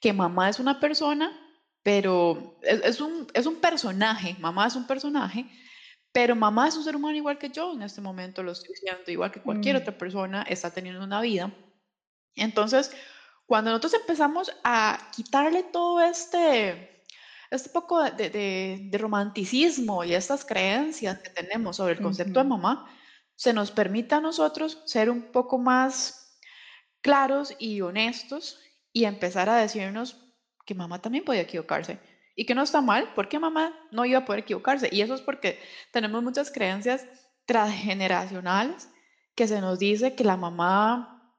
que 0.00 0.12
mamá 0.12 0.48
es 0.48 0.58
una 0.58 0.80
persona, 0.80 1.32
pero 1.82 2.58
es, 2.62 3.00
un, 3.00 3.26
es 3.34 3.46
un 3.46 3.56
personaje, 3.56 4.36
mamá 4.38 4.66
es 4.66 4.76
un 4.76 4.86
personaje, 4.86 5.46
pero 6.12 6.36
mamá 6.36 6.68
es 6.68 6.76
un 6.76 6.84
ser 6.84 6.96
humano 6.96 7.16
igual 7.16 7.38
que 7.38 7.50
yo 7.50 7.72
en 7.72 7.82
este 7.82 8.00
momento, 8.00 8.42
lo 8.42 8.52
estoy 8.52 8.70
diciendo, 8.74 9.10
igual 9.10 9.30
que 9.30 9.42
cualquier 9.42 9.76
mm. 9.76 9.78
otra 9.80 9.98
persona 9.98 10.42
está 10.42 10.70
teniendo 10.70 11.02
una 11.02 11.20
vida. 11.20 11.52
Entonces, 12.34 12.90
cuando 13.46 13.70
nosotros 13.70 13.94
empezamos 13.94 14.52
a 14.62 15.10
quitarle 15.14 15.62
todo 15.64 16.00
este, 16.00 17.04
este 17.50 17.70
poco 17.70 18.02
de, 18.02 18.90
romanticismo 18.92 20.04
y 20.04 20.14
estas 20.14 20.44
creencias 20.44 21.18
que 21.18 21.30
tenemos 21.30 21.76
sobre 21.76 21.94
el 21.94 22.00
concepto 22.00 22.40
de 22.40 22.48
mamá, 22.48 22.86
se 23.38 23.52
nos 23.52 23.70
permita 23.70 24.16
a 24.16 24.20
nosotros 24.20 24.82
ser 24.84 25.08
un 25.08 25.30
poco 25.30 25.58
más 25.58 26.40
claros 27.00 27.54
y 27.60 27.80
honestos 27.80 28.58
y 28.92 29.04
empezar 29.04 29.48
a 29.48 29.56
decirnos 29.56 30.20
que 30.66 30.74
mamá 30.74 31.00
también 31.00 31.24
podía 31.24 31.42
equivocarse 31.42 32.00
y 32.34 32.46
que 32.46 32.56
no 32.56 32.64
está 32.64 32.80
mal 32.80 33.12
porque 33.14 33.38
mamá 33.38 33.78
no 33.92 34.04
iba 34.04 34.18
a 34.18 34.24
poder 34.24 34.40
equivocarse. 34.40 34.88
Y 34.90 35.02
eso 35.02 35.14
es 35.14 35.20
porque 35.20 35.60
tenemos 35.92 36.20
muchas 36.20 36.50
creencias 36.50 37.06
transgeneracionales 37.46 38.88
que 39.36 39.46
se 39.46 39.60
nos 39.60 39.78
dice 39.78 40.16
que 40.16 40.24
la 40.24 40.36
mamá 40.36 41.36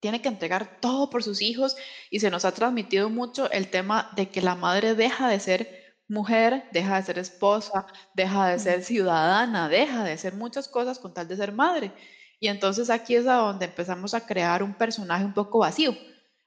tiene 0.00 0.20
que 0.20 0.28
entregar 0.28 0.80
todo 0.80 1.10
por 1.10 1.22
sus 1.22 1.42
hijos 1.42 1.76
y 2.10 2.18
se 2.18 2.30
nos 2.30 2.44
ha 2.44 2.50
transmitido 2.50 3.08
mucho 3.08 3.48
el 3.52 3.70
tema 3.70 4.10
de 4.16 4.30
que 4.30 4.42
la 4.42 4.56
madre 4.56 4.96
deja 4.96 5.28
de 5.28 5.38
ser 5.38 5.85
mujer, 6.08 6.64
deja 6.72 6.96
de 6.96 7.02
ser 7.02 7.18
esposa, 7.18 7.86
deja 8.14 8.48
de 8.48 8.58
ser 8.58 8.82
ciudadana, 8.82 9.68
deja 9.68 10.04
de 10.04 10.16
ser 10.18 10.34
muchas 10.34 10.68
cosas 10.68 10.98
con 10.98 11.14
tal 11.14 11.28
de 11.28 11.36
ser 11.36 11.52
madre. 11.52 11.92
Y 12.38 12.48
entonces 12.48 12.90
aquí 12.90 13.14
es 13.14 13.26
a 13.26 13.34
donde 13.34 13.66
empezamos 13.66 14.14
a 14.14 14.26
crear 14.26 14.62
un 14.62 14.74
personaje 14.74 15.24
un 15.24 15.32
poco 15.34 15.60
vacío. 15.60 15.96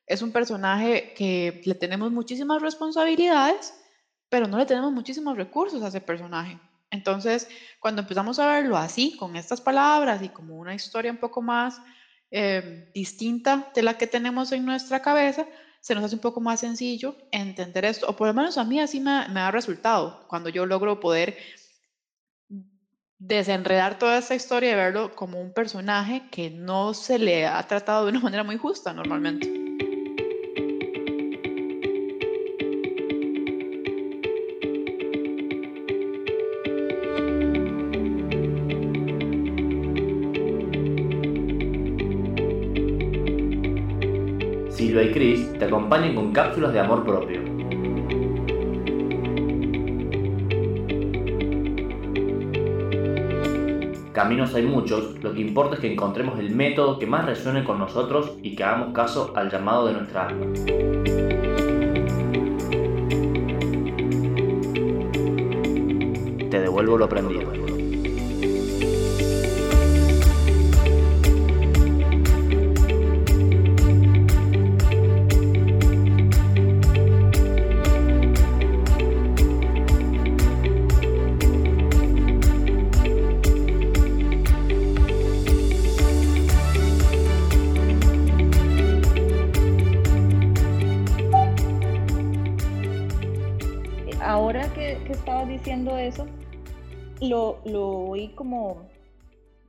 Es 0.06 0.22
un 0.22 0.32
personaje 0.32 1.14
que 1.16 1.62
le 1.66 1.76
tenemos 1.76 2.12
muchísimas 2.12 2.62
responsabilidades, 2.62 3.74
pero 4.30 4.48
no 4.48 4.58
le 4.58 4.66
tenemos 4.66 4.92
muchísimos 4.92 5.38
recursos 5.38 5.82
a 5.84 5.88
ese 5.88 6.02
personaje. 6.02 6.60
Entonces, 6.92 7.48
cuando 7.80 8.02
empezamos 8.02 8.40
a 8.40 8.48
verlo 8.48 8.78
así, 8.78 9.16
con 9.18 9.36
estas 9.36 9.62
palabras 9.62 10.22
y 10.24 10.30
como 10.30 10.58
una 10.58 10.74
historia 10.74 11.12
un 11.12 11.18
poco 11.18 11.42
más 11.42 11.82
eh, 12.32 12.90
distinta 12.94 13.72
de 13.76 13.84
la 13.84 13.98
que 13.98 14.08
tenemos 14.08 14.52
en 14.52 14.66
nuestra 14.66 15.02
cabeza, 15.02 15.46
se 15.90 15.96
nos 15.96 16.04
hace 16.04 16.14
un 16.14 16.22
poco 16.22 16.40
más 16.40 16.60
sencillo 16.60 17.16
entender 17.32 17.84
esto, 17.84 18.06
o 18.08 18.16
por 18.16 18.28
lo 18.28 18.34
menos 18.36 18.60
a 18.60 18.64
mí 18.64 18.80
así 18.80 19.00
me, 19.00 19.28
me 19.30 19.40
ha 19.40 19.50
resultado, 19.50 20.24
cuando 20.28 20.48
yo 20.50 20.68
logro 20.68 21.00
poder 21.00 21.36
desenredar 23.18 23.98
toda 23.98 24.20
esta 24.20 24.36
historia 24.36 24.72
y 24.72 24.76
verlo 24.76 25.16
como 25.16 25.42
un 25.42 25.52
personaje 25.52 26.22
que 26.30 26.52
no 26.52 26.94
se 26.94 27.18
le 27.18 27.48
ha 27.48 27.64
tratado 27.64 28.06
de 28.06 28.12
una 28.12 28.20
manera 28.30 28.44
muy 28.44 28.56
justa 28.58 28.94
normalmente. 28.94 29.69
Y 45.02 45.12
Chris 45.12 45.54
te 45.58 45.64
acompañan 45.64 46.14
con 46.14 46.34
cápsulas 46.34 46.74
de 46.74 46.80
amor 46.82 47.06
propio. 47.06 47.42
Caminos 54.12 54.54
hay 54.56 54.64
muchos, 54.64 55.24
lo 55.24 55.34
que 55.34 55.40
importa 55.40 55.76
es 55.76 55.82
que 55.82 55.94
encontremos 55.94 56.38
el 56.40 56.54
método 56.54 57.00
que 57.00 57.06
más 57.06 57.26
resuene 57.26 57.64
con 57.64 57.80
nosotros 57.80 58.34
y 58.44 58.58
que 58.58 58.64
hagamos 58.66 58.94
caso 58.94 59.32
al 59.38 59.50
llamado 59.50 59.88
de 59.88 59.94
nuestra 59.94 60.28
alma. 60.28 60.46
Te 66.50 66.60
devuelvo 66.60 66.98
lo 66.98 67.06
aprendido. 67.06 67.69
Oí 98.20 98.30
como 98.36 98.90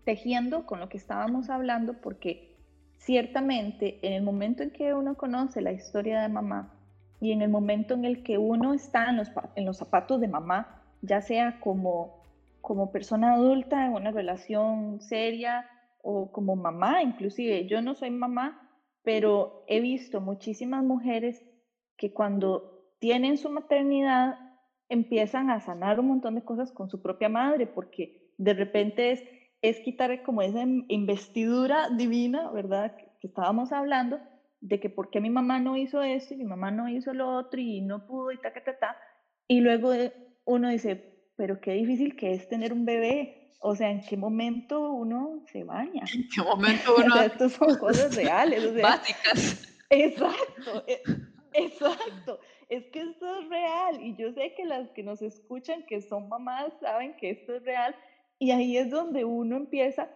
tejiendo 0.05 0.67
con 0.67 0.81
lo 0.81 0.89
que 0.89 0.97
estábamos 0.97 1.51
hablando, 1.51 1.95
porque 2.01 2.57
ciertamente 2.99 3.99
en 4.03 4.13
el 4.13 4.23
momento 4.23 4.63
en 4.63 4.71
que 4.71 4.93
uno 4.93 5.17
conoce 5.17 5.61
la 5.61 5.73
historia 5.73 6.21
de 6.21 6.29
mamá 6.29 6.75
y 7.21 7.33
en 7.33 7.43
el 7.43 7.49
momento 7.49 7.95
en 7.95 8.05
el 8.05 8.23
que 8.23 8.39
uno 8.39 8.75
está 8.75 9.09
en 9.11 9.19
los, 9.19 9.31
en 9.55 9.65
los 9.65 9.79
zapatos 9.79 10.21
de 10.21 10.29
mamá, 10.29 10.83
ya 11.03 11.21
sea 11.21 11.61
como, 11.61 12.23
como 12.61 12.91
persona 12.91 13.35
adulta 13.35 13.87
en 13.87 13.93
una 13.93 14.11
relación 14.11 15.01
seria 15.01 15.67
o 16.03 16.33
como 16.33 16.57
mamá, 16.57 17.03
inclusive 17.03 17.67
yo 17.67 17.83
no 17.83 17.95
soy 17.95 18.11
mamá, 18.11 18.69
pero 19.03 19.65
he 19.67 19.81
visto 19.81 20.21
muchísimas 20.21 20.83
mujeres 20.83 21.45
que 21.97 22.13
cuando 22.13 22.95
tienen 22.99 23.39
su 23.39 23.51
maternidad 23.51 24.39
empiezan 24.89 25.51
a 25.51 25.61
sanar 25.61 26.01
un 26.01 26.09
montón 26.09 26.35
de 26.35 26.45
cosas 26.45 26.73
con 26.73 26.91
su 26.91 27.01
propia 27.01 27.29
madre, 27.29 27.67
porque 27.67 28.20
de 28.41 28.55
repente 28.55 29.11
es, 29.13 29.23
es 29.61 29.81
quitar 29.81 30.23
como 30.23 30.41
esa 30.41 30.63
in- 30.63 30.87
investidura 30.89 31.91
divina, 31.91 32.51
¿verdad? 32.51 32.97
Que, 32.97 33.11
estábamos 33.27 33.71
hablando, 33.71 34.19
de 34.63 34.81
que 34.81 34.89
por 34.89 35.11
qué 35.11 35.21
mi 35.21 35.29
mamá 35.29 35.61
no 35.61 35.77
hizo 35.77 36.01
esto 36.03 36.33
y 36.33 36.39
mi 36.39 36.45
mamá 36.45 36.71
no 36.71 36.89
hizo 36.89 37.13
lo 37.13 37.29
otro 37.37 37.61
y 37.61 37.83
no 37.83 38.07
pudo 38.07 38.33
y 38.33 38.39
ta, 38.39 38.51
ta, 38.53 38.65
ta, 38.65 38.79
ta. 38.79 38.97
Y 39.47 39.61
luego 39.61 39.93
eh, 39.93 40.15
uno 40.47 40.71
dice, 40.71 41.19
pero 41.37 41.61
qué 41.61 41.73
difícil 41.73 42.17
que 42.17 42.33
es 42.33 42.49
tener 42.49 42.73
un 42.73 42.87
bebé. 42.87 43.53
O 43.61 43.77
sea, 43.77 43.91
¿en 43.91 44.01
qué 44.01 44.17
momento 44.17 44.91
uno 44.91 45.45
se 45.53 45.65
baña? 45.65 46.05
¿En 46.15 46.27
qué 46.35 46.41
momento 46.43 46.95
O 46.97 47.01
uno 47.03 47.15
sea, 47.15 47.27
estas 47.27 47.53
son 47.53 47.77
cosas 47.77 48.17
reales. 48.17 48.65
O 48.65 48.73
sea, 48.75 48.83
básicas? 48.83 49.67
Exacto, 49.91 50.85
e- 50.87 51.03
exacto. 51.53 52.41
Es 52.71 52.87
que 52.87 53.01
esto 53.01 53.41
es 53.41 53.49
real 53.51 54.01
y 54.03 54.17
yo 54.17 54.33
sé 54.33 54.55
que 54.57 54.65
las 54.65 54.89
que 54.93 55.03
nos 55.03 55.21
escuchan, 55.21 55.85
que 55.87 56.01
son 56.01 56.29
mamás, 56.29 56.73
saben 56.81 57.15
que 57.17 57.31
esto 57.31 57.57
es 57.57 57.65
real 57.65 57.95
y 58.41 58.51
ahí 58.53 58.79
es 58.79 58.91
donde 58.91 59.25
uno 59.25 59.57
empieza 59.57 60.09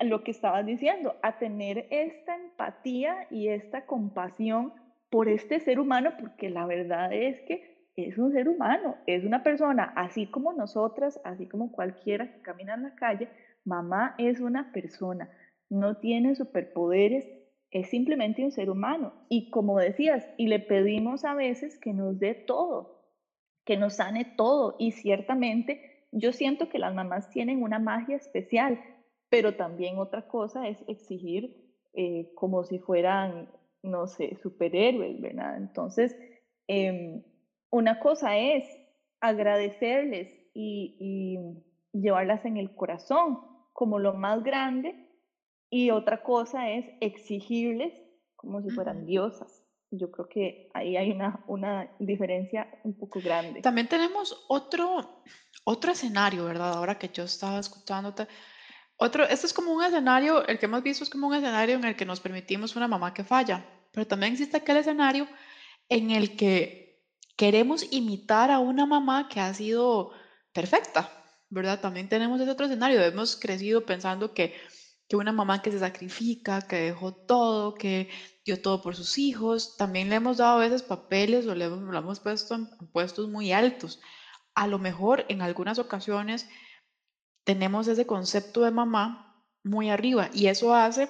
lo 0.00 0.24
que 0.24 0.32
estabas 0.32 0.66
diciendo, 0.66 1.14
a 1.22 1.38
tener 1.38 1.86
esta 1.90 2.34
empatía 2.34 3.28
y 3.30 3.48
esta 3.48 3.86
compasión 3.86 4.74
por 5.08 5.28
este 5.28 5.60
ser 5.60 5.78
humano, 5.78 6.12
porque 6.18 6.50
la 6.50 6.66
verdad 6.66 7.12
es 7.12 7.40
que 7.42 7.88
es 7.96 8.18
un 8.18 8.32
ser 8.32 8.48
humano, 8.48 8.96
es 9.06 9.24
una 9.24 9.44
persona, 9.44 9.92
así 9.94 10.26
como 10.26 10.52
nosotras, 10.52 11.20
así 11.24 11.46
como 11.46 11.70
cualquiera 11.70 12.32
que 12.32 12.42
camina 12.42 12.74
en 12.74 12.82
la 12.82 12.94
calle, 12.96 13.28
mamá 13.64 14.16
es 14.18 14.40
una 14.40 14.72
persona, 14.72 15.30
no 15.70 15.98
tiene 15.98 16.34
superpoderes, 16.34 17.24
es 17.70 17.88
simplemente 17.88 18.44
un 18.44 18.50
ser 18.50 18.68
humano. 18.68 19.12
Y 19.28 19.50
como 19.50 19.78
decías, 19.78 20.26
y 20.36 20.48
le 20.48 20.58
pedimos 20.58 21.24
a 21.24 21.34
veces 21.34 21.78
que 21.78 21.92
nos 21.92 22.18
dé 22.18 22.34
todo, 22.34 23.04
que 23.64 23.76
nos 23.76 23.94
sane 23.94 24.24
todo. 24.24 24.76
Y 24.78 24.92
ciertamente 24.92 25.93
yo 26.14 26.32
siento 26.32 26.68
que 26.68 26.78
las 26.78 26.94
mamás 26.94 27.28
tienen 27.30 27.62
una 27.62 27.78
magia 27.78 28.16
especial, 28.16 28.80
pero 29.28 29.56
también 29.56 29.98
otra 29.98 30.22
cosa 30.22 30.68
es 30.68 30.84
exigir 30.88 31.54
eh, 31.94 32.30
como 32.34 32.64
si 32.64 32.78
fueran, 32.78 33.48
no 33.82 34.06
sé, 34.06 34.36
superhéroes, 34.36 35.20
¿verdad? 35.20 35.56
Entonces, 35.56 36.16
em, 36.68 37.22
una 37.70 37.98
cosa 37.98 38.36
es 38.38 38.64
agradecerles 39.20 40.28
y, 40.54 40.96
y 40.98 41.38
llevarlas 41.98 42.44
en 42.44 42.56
el 42.56 42.74
corazón 42.74 43.38
como 43.72 43.98
lo 43.98 44.14
más 44.14 44.42
grande 44.42 44.96
y 45.70 45.90
otra 45.90 46.22
cosa 46.22 46.70
es 46.70 46.86
exigirles 47.00 47.92
como 48.36 48.62
si 48.62 48.70
fueran 48.70 48.98
Ujú. 49.00 49.06
diosas. 49.06 49.64
Yo 49.90 50.10
creo 50.10 50.28
que 50.28 50.70
ahí 50.74 50.96
hay 50.96 51.10
una, 51.12 51.44
una 51.46 51.88
diferencia 51.98 52.68
un 52.84 52.94
poco 52.94 53.20
grande. 53.22 53.62
También 53.62 53.88
tenemos 53.88 54.44
otro, 54.48 55.22
otro 55.64 55.92
escenario, 55.92 56.44
¿verdad? 56.44 56.74
Ahora 56.74 56.98
que 56.98 57.10
yo 57.12 57.24
estaba 57.24 57.58
escuchándote. 57.58 58.28
Otro, 58.96 59.24
este 59.24 59.46
es 59.46 59.52
como 59.52 59.72
un 59.72 59.82
escenario, 59.82 60.46
el 60.46 60.58
que 60.58 60.66
hemos 60.66 60.82
visto 60.82 61.02
es 61.02 61.10
como 61.10 61.26
un 61.26 61.34
escenario 61.34 61.76
en 61.76 61.84
el 61.84 61.96
que 61.96 62.04
nos 62.04 62.20
permitimos 62.20 62.76
una 62.76 62.86
mamá 62.86 63.12
que 63.12 63.24
falla, 63.24 63.66
pero 63.92 64.06
también 64.06 64.32
existe 64.32 64.58
aquel 64.58 64.76
escenario 64.76 65.26
en 65.88 66.10
el 66.10 66.36
que 66.36 67.02
queremos 67.36 67.86
imitar 67.90 68.50
a 68.50 68.60
una 68.60 68.86
mamá 68.86 69.28
que 69.28 69.40
ha 69.40 69.52
sido 69.52 70.12
perfecta, 70.52 71.10
¿verdad? 71.50 71.80
También 71.80 72.08
tenemos 72.08 72.40
ese 72.40 72.50
otro 72.50 72.66
escenario. 72.66 73.02
Hemos 73.02 73.36
crecido 73.36 73.84
pensando 73.84 74.32
que, 74.32 74.54
que 75.08 75.16
una 75.16 75.32
mamá 75.32 75.60
que 75.62 75.72
se 75.72 75.80
sacrifica, 75.80 76.62
que 76.62 76.76
dejó 76.76 77.12
todo, 77.14 77.74
que 77.74 78.08
dio 78.44 78.60
todo 78.62 78.82
por 78.82 78.94
sus 78.94 79.18
hijos, 79.18 79.76
también 79.76 80.08
le 80.08 80.16
hemos 80.16 80.36
dado 80.36 80.56
a 80.58 80.60
veces 80.60 80.82
papeles 80.82 81.46
o 81.46 81.54
le 81.54 81.64
hemos, 81.64 81.94
hemos 81.94 82.20
puesto 82.20 82.54
en 82.54 82.68
puestos 82.92 83.28
muy 83.28 83.52
altos. 83.52 84.00
A 84.54 84.66
lo 84.66 84.78
mejor 84.78 85.24
en 85.28 85.42
algunas 85.42 85.78
ocasiones 85.78 86.48
tenemos 87.44 87.88
ese 87.88 88.06
concepto 88.06 88.62
de 88.62 88.70
mamá 88.70 89.44
muy 89.62 89.90
arriba 89.90 90.30
y 90.32 90.46
eso 90.46 90.74
hace 90.74 91.08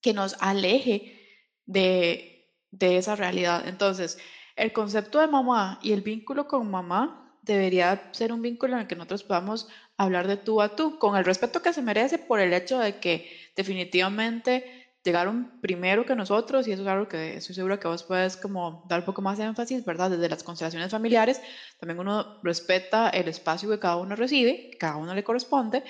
que 0.00 0.12
nos 0.12 0.36
aleje 0.40 1.20
de, 1.66 2.50
de 2.70 2.96
esa 2.98 3.16
realidad. 3.16 3.66
Entonces, 3.66 4.18
el 4.56 4.72
concepto 4.72 5.20
de 5.20 5.28
mamá 5.28 5.78
y 5.82 5.92
el 5.92 6.02
vínculo 6.02 6.46
con 6.46 6.70
mamá 6.70 7.38
debería 7.42 8.10
ser 8.12 8.32
un 8.32 8.42
vínculo 8.42 8.74
en 8.74 8.80
el 8.80 8.86
que 8.86 8.96
nosotros 8.96 9.24
podamos 9.24 9.68
hablar 9.96 10.28
de 10.28 10.36
tú 10.36 10.60
a 10.62 10.76
tú, 10.76 10.98
con 10.98 11.16
el 11.16 11.24
respeto 11.24 11.62
que 11.62 11.72
se 11.72 11.82
merece 11.82 12.18
por 12.18 12.40
el 12.40 12.52
hecho 12.52 12.78
de 12.78 12.98
que 13.00 13.30
definitivamente 13.56 14.81
llegaron 15.04 15.60
primero 15.60 16.06
que 16.06 16.14
nosotros 16.14 16.66
y 16.68 16.72
eso 16.72 16.82
es 16.82 16.88
algo 16.88 17.08
que 17.08 17.36
estoy 17.36 17.54
segura 17.54 17.80
que 17.80 17.88
vos 17.88 18.02
puedes 18.04 18.36
como 18.36 18.84
dar 18.88 19.00
un 19.00 19.06
poco 19.06 19.22
más 19.22 19.38
de 19.38 19.44
énfasis, 19.44 19.84
¿verdad? 19.84 20.10
Desde 20.10 20.28
las 20.28 20.42
constelaciones 20.42 20.90
familiares, 20.90 21.40
también 21.78 21.98
uno 21.98 22.40
respeta 22.42 23.08
el 23.10 23.28
espacio 23.28 23.68
que 23.68 23.78
cada 23.78 23.96
uno 23.96 24.14
recibe, 24.14 24.70
que 24.70 24.78
cada 24.78 24.96
uno 24.96 25.14
le 25.14 25.24
corresponde, 25.24 25.82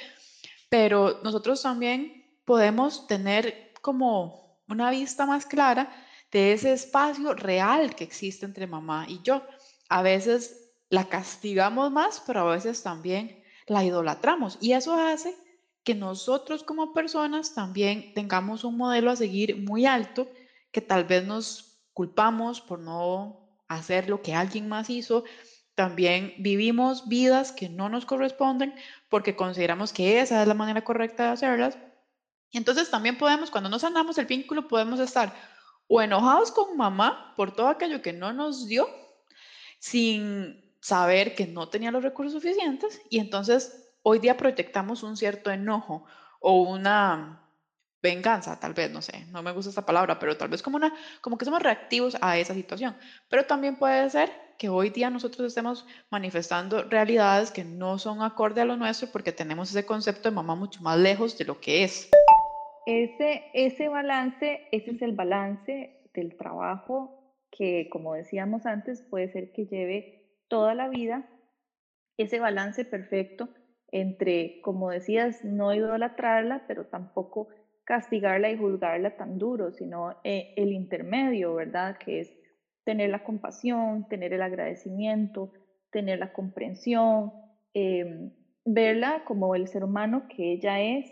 pero 0.68 1.20
nosotros 1.22 1.62
también 1.62 2.38
podemos 2.44 3.06
tener 3.06 3.72
como 3.80 4.62
una 4.68 4.90
vista 4.90 5.26
más 5.26 5.44
clara 5.44 5.92
de 6.30 6.54
ese 6.54 6.72
espacio 6.72 7.34
real 7.34 7.94
que 7.94 8.04
existe 8.04 8.46
entre 8.46 8.66
mamá 8.66 9.04
y 9.06 9.20
yo. 9.22 9.42
A 9.90 10.00
veces 10.00 10.72
la 10.88 11.04
castigamos 11.04 11.92
más, 11.92 12.22
pero 12.26 12.40
a 12.40 12.54
veces 12.54 12.82
también 12.82 13.42
la 13.66 13.84
idolatramos 13.84 14.58
y 14.60 14.72
eso 14.72 14.94
hace 14.94 15.36
que 15.84 15.94
nosotros 15.94 16.62
como 16.62 16.92
personas 16.92 17.54
también 17.54 18.14
tengamos 18.14 18.64
un 18.64 18.76
modelo 18.76 19.10
a 19.10 19.16
seguir 19.16 19.56
muy 19.56 19.86
alto, 19.86 20.28
que 20.70 20.80
tal 20.80 21.04
vez 21.04 21.24
nos 21.24 21.80
culpamos 21.92 22.60
por 22.60 22.78
no 22.78 23.64
hacer 23.68 24.08
lo 24.08 24.22
que 24.22 24.34
alguien 24.34 24.68
más 24.68 24.90
hizo. 24.90 25.24
También 25.74 26.34
vivimos 26.38 27.08
vidas 27.08 27.52
que 27.52 27.68
no 27.68 27.88
nos 27.88 28.06
corresponden 28.06 28.74
porque 29.08 29.34
consideramos 29.34 29.92
que 29.92 30.20
esa 30.20 30.42
es 30.42 30.48
la 30.48 30.54
manera 30.54 30.84
correcta 30.84 31.24
de 31.24 31.30
hacerlas. 31.30 31.78
Entonces 32.52 32.90
también 32.90 33.18
podemos, 33.18 33.50
cuando 33.50 33.70
no 33.70 33.78
sanamos 33.78 34.18
el 34.18 34.26
vínculo, 34.26 34.68
podemos 34.68 35.00
estar 35.00 35.34
o 35.88 36.00
enojados 36.00 36.52
con 36.52 36.76
mamá 36.76 37.34
por 37.36 37.54
todo 37.54 37.68
aquello 37.68 38.02
que 38.02 38.12
no 38.12 38.32
nos 38.32 38.66
dio, 38.66 38.88
sin 39.78 40.74
saber 40.80 41.34
que 41.34 41.46
no 41.46 41.68
tenía 41.68 41.90
los 41.90 42.02
recursos 42.02 42.34
suficientes, 42.34 43.00
y 43.10 43.18
entonces 43.18 43.81
hoy 44.02 44.18
día 44.18 44.36
proyectamos 44.36 45.02
un 45.02 45.16
cierto 45.16 45.50
enojo 45.50 46.04
o 46.40 46.62
una 46.62 47.38
venganza, 48.02 48.58
tal 48.58 48.74
vez, 48.74 48.90
no 48.90 49.00
sé, 49.00 49.26
no 49.30 49.42
me 49.42 49.52
gusta 49.52 49.68
esta 49.68 49.86
palabra, 49.86 50.18
pero 50.18 50.36
tal 50.36 50.48
vez 50.48 50.60
como 50.60 50.76
una, 50.76 50.92
como 51.20 51.38
que 51.38 51.44
somos 51.44 51.62
reactivos 51.62 52.16
a 52.20 52.36
esa 52.36 52.52
situación. 52.52 52.96
Pero 53.28 53.46
también 53.46 53.76
puede 53.76 54.10
ser 54.10 54.30
que 54.58 54.68
hoy 54.68 54.90
día 54.90 55.08
nosotros 55.08 55.46
estemos 55.46 55.86
manifestando 56.10 56.82
realidades 56.82 57.52
que 57.52 57.64
no 57.64 57.98
son 57.98 58.22
acorde 58.22 58.60
a 58.60 58.64
lo 58.64 58.76
nuestro 58.76 59.08
porque 59.12 59.32
tenemos 59.32 59.70
ese 59.70 59.86
concepto 59.86 60.28
de 60.28 60.34
mamá 60.34 60.56
mucho 60.56 60.82
más 60.82 60.98
lejos 60.98 61.38
de 61.38 61.44
lo 61.44 61.60
que 61.60 61.84
es. 61.84 62.10
Ese, 62.86 63.44
ese 63.54 63.88
balance, 63.88 64.66
ese 64.72 64.90
es 64.90 65.02
el 65.02 65.12
balance 65.12 66.00
del 66.12 66.36
trabajo 66.36 67.36
que, 67.52 67.88
como 67.90 68.14
decíamos 68.14 68.66
antes, 68.66 69.02
puede 69.02 69.30
ser 69.30 69.52
que 69.52 69.66
lleve 69.66 70.40
toda 70.48 70.74
la 70.74 70.88
vida. 70.88 71.28
Ese 72.16 72.40
balance 72.40 72.84
perfecto 72.84 73.48
entre, 73.92 74.60
como 74.62 74.90
decías, 74.90 75.44
no 75.44 75.72
idolatrarla, 75.72 76.64
pero 76.66 76.86
tampoco 76.86 77.48
castigarla 77.84 78.50
y 78.50 78.56
juzgarla 78.56 79.16
tan 79.16 79.38
duro, 79.38 79.70
sino 79.70 80.16
eh, 80.24 80.54
el 80.56 80.72
intermedio, 80.72 81.54
¿verdad? 81.54 81.98
Que 81.98 82.20
es 82.20 82.32
tener 82.84 83.10
la 83.10 83.22
compasión, 83.22 84.08
tener 84.08 84.32
el 84.32 84.42
agradecimiento, 84.42 85.52
tener 85.90 86.18
la 86.18 86.32
comprensión, 86.32 87.32
em, 87.74 88.32
verla 88.64 89.24
como 89.24 89.54
el 89.54 89.68
ser 89.68 89.84
humano 89.84 90.26
que 90.28 90.52
ella 90.52 90.80
es, 90.80 91.10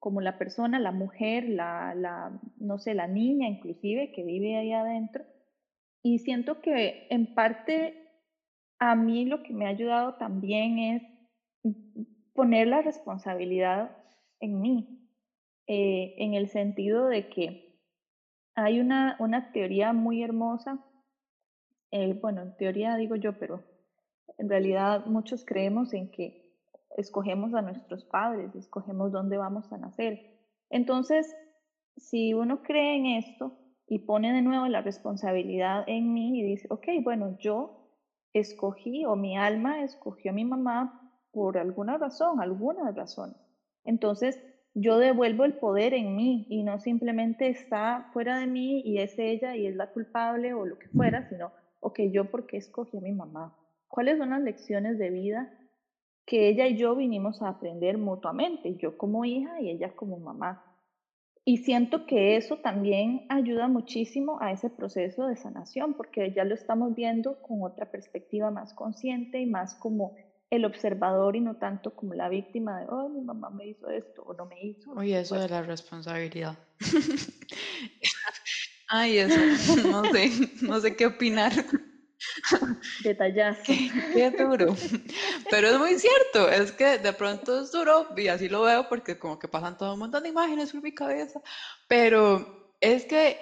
como 0.00 0.20
la 0.20 0.38
persona, 0.38 0.78
la 0.78 0.92
mujer, 0.92 1.48
la, 1.48 1.94
la, 1.94 2.40
no 2.58 2.78
sé, 2.78 2.94
la 2.94 3.06
niña 3.06 3.48
inclusive 3.48 4.12
que 4.12 4.24
vive 4.24 4.56
ahí 4.56 4.72
adentro. 4.72 5.24
Y 6.02 6.18
siento 6.20 6.60
que 6.60 7.06
en 7.10 7.34
parte 7.34 7.94
a 8.78 8.94
mí 8.94 9.24
lo 9.24 9.42
que 9.42 9.52
me 9.52 9.66
ha 9.66 9.70
ayudado 9.70 10.14
también 10.14 10.78
es 10.78 11.17
poner 12.34 12.68
la 12.68 12.82
responsabilidad 12.82 13.96
en 14.40 14.60
mí, 14.60 15.08
eh, 15.66 16.14
en 16.18 16.34
el 16.34 16.48
sentido 16.48 17.06
de 17.06 17.28
que 17.28 17.80
hay 18.54 18.80
una, 18.80 19.16
una 19.18 19.52
teoría 19.52 19.92
muy 19.92 20.22
hermosa, 20.22 20.84
eh, 21.90 22.18
bueno, 22.20 22.42
en 22.42 22.56
teoría 22.56 22.96
digo 22.96 23.16
yo, 23.16 23.38
pero 23.38 23.64
en 24.36 24.48
realidad 24.48 25.06
muchos 25.06 25.44
creemos 25.44 25.92
en 25.94 26.10
que 26.10 26.54
escogemos 26.96 27.54
a 27.54 27.62
nuestros 27.62 28.04
padres, 28.04 28.54
escogemos 28.54 29.12
dónde 29.12 29.36
vamos 29.36 29.72
a 29.72 29.78
nacer. 29.78 30.38
Entonces, 30.70 31.34
si 31.96 32.34
uno 32.34 32.62
cree 32.62 32.96
en 32.96 33.06
esto 33.06 33.58
y 33.86 34.00
pone 34.00 34.32
de 34.32 34.42
nuevo 34.42 34.66
la 34.68 34.82
responsabilidad 34.82 35.84
en 35.86 36.12
mí 36.12 36.38
y 36.38 36.42
dice, 36.42 36.66
ok, 36.70 36.86
bueno, 37.02 37.36
yo 37.38 37.88
escogí 38.32 39.04
o 39.04 39.16
mi 39.16 39.36
alma 39.36 39.82
escogió 39.82 40.30
a 40.30 40.34
mi 40.34 40.44
mamá 40.44 41.07
por 41.32 41.58
alguna 41.58 41.98
razón, 41.98 42.40
algunas 42.40 42.94
razones. 42.94 43.36
Entonces, 43.84 44.42
yo 44.74 44.98
devuelvo 44.98 45.44
el 45.44 45.54
poder 45.54 45.94
en 45.94 46.14
mí 46.14 46.46
y 46.48 46.62
no 46.62 46.78
simplemente 46.78 47.48
está 47.48 48.10
fuera 48.12 48.38
de 48.38 48.46
mí 48.46 48.80
y 48.84 48.98
es 48.98 49.18
ella 49.18 49.56
y 49.56 49.66
es 49.66 49.74
la 49.74 49.90
culpable 49.90 50.54
o 50.54 50.64
lo 50.66 50.78
que 50.78 50.88
fuera, 50.88 51.28
sino, 51.28 51.52
ok, 51.80 52.00
yo 52.12 52.30
por 52.30 52.46
qué 52.46 52.58
escogí 52.58 52.96
a 52.96 53.00
mi 53.00 53.12
mamá. 53.12 53.56
¿Cuáles 53.88 54.18
son 54.18 54.30
las 54.30 54.42
lecciones 54.42 54.98
de 54.98 55.10
vida 55.10 55.52
que 56.26 56.48
ella 56.48 56.66
y 56.66 56.76
yo 56.76 56.94
vinimos 56.94 57.42
a 57.42 57.48
aprender 57.48 57.98
mutuamente? 57.98 58.76
Yo 58.76 58.98
como 58.98 59.24
hija 59.24 59.60
y 59.60 59.70
ella 59.70 59.96
como 59.96 60.18
mamá. 60.18 60.64
Y 61.44 61.56
siento 61.56 62.04
que 62.04 62.36
eso 62.36 62.58
también 62.58 63.24
ayuda 63.30 63.68
muchísimo 63.68 64.38
a 64.42 64.52
ese 64.52 64.68
proceso 64.68 65.26
de 65.26 65.36
sanación, 65.36 65.94
porque 65.94 66.30
ya 66.34 66.44
lo 66.44 66.54
estamos 66.54 66.94
viendo 66.94 67.40
con 67.40 67.62
otra 67.62 67.90
perspectiva 67.90 68.50
más 68.50 68.74
consciente 68.74 69.40
y 69.40 69.46
más 69.46 69.74
como 69.74 70.14
el 70.50 70.64
observador 70.64 71.36
y 71.36 71.40
no 71.40 71.56
tanto 71.56 71.94
como 71.94 72.14
la 72.14 72.28
víctima 72.28 72.80
de, 72.80 72.86
oh, 72.88 73.08
mi 73.08 73.20
mamá 73.20 73.50
me 73.50 73.66
hizo 73.66 73.88
esto 73.90 74.22
o 74.22 74.34
no 74.34 74.46
me 74.46 74.60
hizo. 74.62 74.92
Oye, 74.92 75.20
eso 75.20 75.36
de 75.36 75.48
la 75.48 75.62
responsabilidad. 75.62 76.56
Ay, 78.88 79.18
eso, 79.18 79.38
no 79.86 80.04
sé, 80.06 80.30
no 80.62 80.80
sé 80.80 80.96
qué 80.96 81.06
opinar. 81.06 81.52
Detallazo. 83.04 83.62
Qué, 83.64 83.90
qué, 84.14 84.30
duro. 84.30 84.74
Pero 85.50 85.68
es 85.68 85.78
muy 85.78 85.98
cierto, 85.98 86.48
es 86.48 86.72
que 86.72 86.98
de 86.98 87.12
pronto 87.12 87.60
es 87.60 87.70
duro 87.70 88.08
y 88.16 88.28
así 88.28 88.48
lo 88.48 88.62
veo 88.62 88.88
porque 88.88 89.18
como 89.18 89.38
que 89.38 89.48
pasan 89.48 89.76
todo 89.76 89.92
un 89.92 90.00
montón 90.00 90.22
de 90.22 90.30
imágenes 90.30 90.72
por 90.72 90.82
mi 90.82 90.94
cabeza, 90.94 91.40
pero 91.86 92.74
es 92.80 93.04
que 93.04 93.38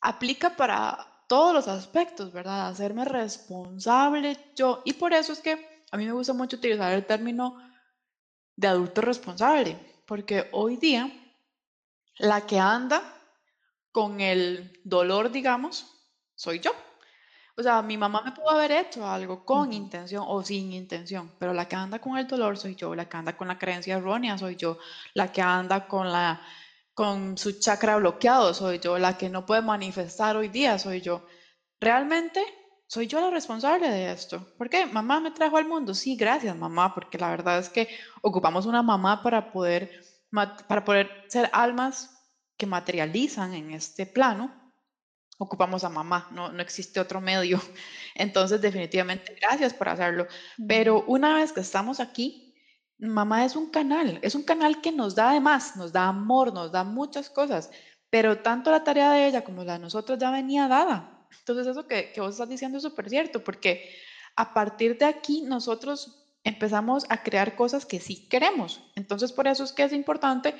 aplica 0.00 0.56
para 0.56 1.06
todos 1.28 1.54
los 1.54 1.68
aspectos, 1.68 2.32
¿verdad? 2.32 2.68
Hacerme 2.68 3.04
responsable 3.04 4.36
yo. 4.56 4.82
Y 4.84 4.94
por 4.94 5.12
eso 5.12 5.32
es 5.32 5.40
que 5.40 5.71
a 5.92 5.96
mí 5.98 6.06
me 6.06 6.12
gusta 6.12 6.32
mucho 6.32 6.56
utilizar 6.56 6.92
el 6.92 7.04
término 7.04 7.58
de 8.56 8.66
adulto 8.66 9.02
responsable, 9.02 9.78
porque 10.06 10.48
hoy 10.52 10.76
día 10.78 11.10
la 12.18 12.46
que 12.46 12.58
anda 12.58 13.02
con 13.92 14.20
el 14.20 14.80
dolor, 14.84 15.30
digamos, 15.30 15.86
soy 16.34 16.60
yo. 16.60 16.72
O 17.56 17.62
sea, 17.62 17.82
mi 17.82 17.98
mamá 17.98 18.22
me 18.22 18.32
pudo 18.32 18.50
haber 18.50 18.72
hecho 18.72 19.06
algo 19.06 19.44
con 19.44 19.74
intención 19.74 20.24
o 20.26 20.42
sin 20.42 20.72
intención, 20.72 21.30
pero 21.38 21.52
la 21.52 21.68
que 21.68 21.76
anda 21.76 21.98
con 21.98 22.16
el 22.16 22.26
dolor 22.26 22.56
soy 22.56 22.74
yo, 22.74 22.94
la 22.94 23.06
que 23.10 23.18
anda 23.18 23.36
con 23.36 23.46
la 23.46 23.58
creencia 23.58 23.96
errónea 23.96 24.38
soy 24.38 24.56
yo, 24.56 24.78
la 25.12 25.30
que 25.30 25.42
anda 25.42 25.86
con 25.86 26.10
la 26.10 26.40
con 26.94 27.36
su 27.38 27.58
chakra 27.58 27.96
bloqueado 27.96 28.54
soy 28.54 28.78
yo, 28.78 28.98
la 28.98 29.18
que 29.18 29.28
no 29.28 29.44
puede 29.44 29.60
manifestar 29.60 30.36
hoy 30.36 30.48
día 30.48 30.78
soy 30.78 31.02
yo. 31.02 31.26
Realmente 31.80 32.42
soy 32.92 33.06
yo 33.06 33.22
la 33.22 33.30
responsable 33.30 33.88
de 33.88 34.12
esto. 34.12 34.46
¿Por 34.58 34.68
qué? 34.68 34.84
Mamá 34.84 35.18
me 35.18 35.30
trajo 35.30 35.56
al 35.56 35.66
mundo. 35.66 35.94
Sí, 35.94 36.14
gracias, 36.14 36.54
mamá, 36.54 36.94
porque 36.94 37.16
la 37.16 37.30
verdad 37.30 37.58
es 37.58 37.70
que 37.70 37.88
ocupamos 38.20 38.66
una 38.66 38.82
mamá 38.82 39.22
para 39.22 39.50
poder, 39.50 40.04
para 40.68 40.84
poder 40.84 41.08
ser 41.28 41.48
almas 41.54 42.10
que 42.58 42.66
materializan 42.66 43.54
en 43.54 43.70
este 43.70 44.04
plano. 44.04 44.52
Ocupamos 45.38 45.84
a 45.84 45.88
mamá, 45.88 46.28
no, 46.32 46.52
no 46.52 46.60
existe 46.60 47.00
otro 47.00 47.22
medio. 47.22 47.62
Entonces, 48.14 48.60
definitivamente, 48.60 49.38
gracias 49.40 49.72
por 49.72 49.88
hacerlo. 49.88 50.26
Pero 50.68 51.02
una 51.06 51.36
vez 51.36 51.54
que 51.54 51.60
estamos 51.60 51.98
aquí, 51.98 52.54
mamá 52.98 53.46
es 53.46 53.56
un 53.56 53.70
canal, 53.70 54.18
es 54.20 54.34
un 54.34 54.42
canal 54.42 54.82
que 54.82 54.92
nos 54.92 55.14
da 55.14 55.30
además, 55.30 55.76
nos 55.76 55.94
da 55.94 56.08
amor, 56.08 56.52
nos 56.52 56.70
da 56.70 56.84
muchas 56.84 57.30
cosas, 57.30 57.70
pero 58.10 58.42
tanto 58.42 58.70
la 58.70 58.84
tarea 58.84 59.12
de 59.12 59.28
ella 59.28 59.44
como 59.44 59.64
la 59.64 59.72
de 59.72 59.78
nosotros 59.78 60.18
ya 60.18 60.30
venía 60.30 60.68
dada. 60.68 61.11
Entonces 61.38 61.66
eso 61.66 61.86
que, 61.86 62.12
que 62.12 62.20
vos 62.20 62.32
estás 62.32 62.48
diciendo 62.48 62.78
es 62.78 62.84
súper 62.84 63.08
cierto, 63.08 63.42
porque 63.42 63.90
a 64.36 64.54
partir 64.54 64.98
de 64.98 65.06
aquí 65.06 65.42
nosotros 65.42 66.22
empezamos 66.44 67.04
a 67.08 67.22
crear 67.22 67.54
cosas 67.56 67.86
que 67.86 68.00
sí 68.00 68.28
queremos. 68.28 68.82
Entonces 68.94 69.32
por 69.32 69.46
eso 69.46 69.64
es 69.64 69.72
que 69.72 69.84
es 69.84 69.92
importante 69.92 70.54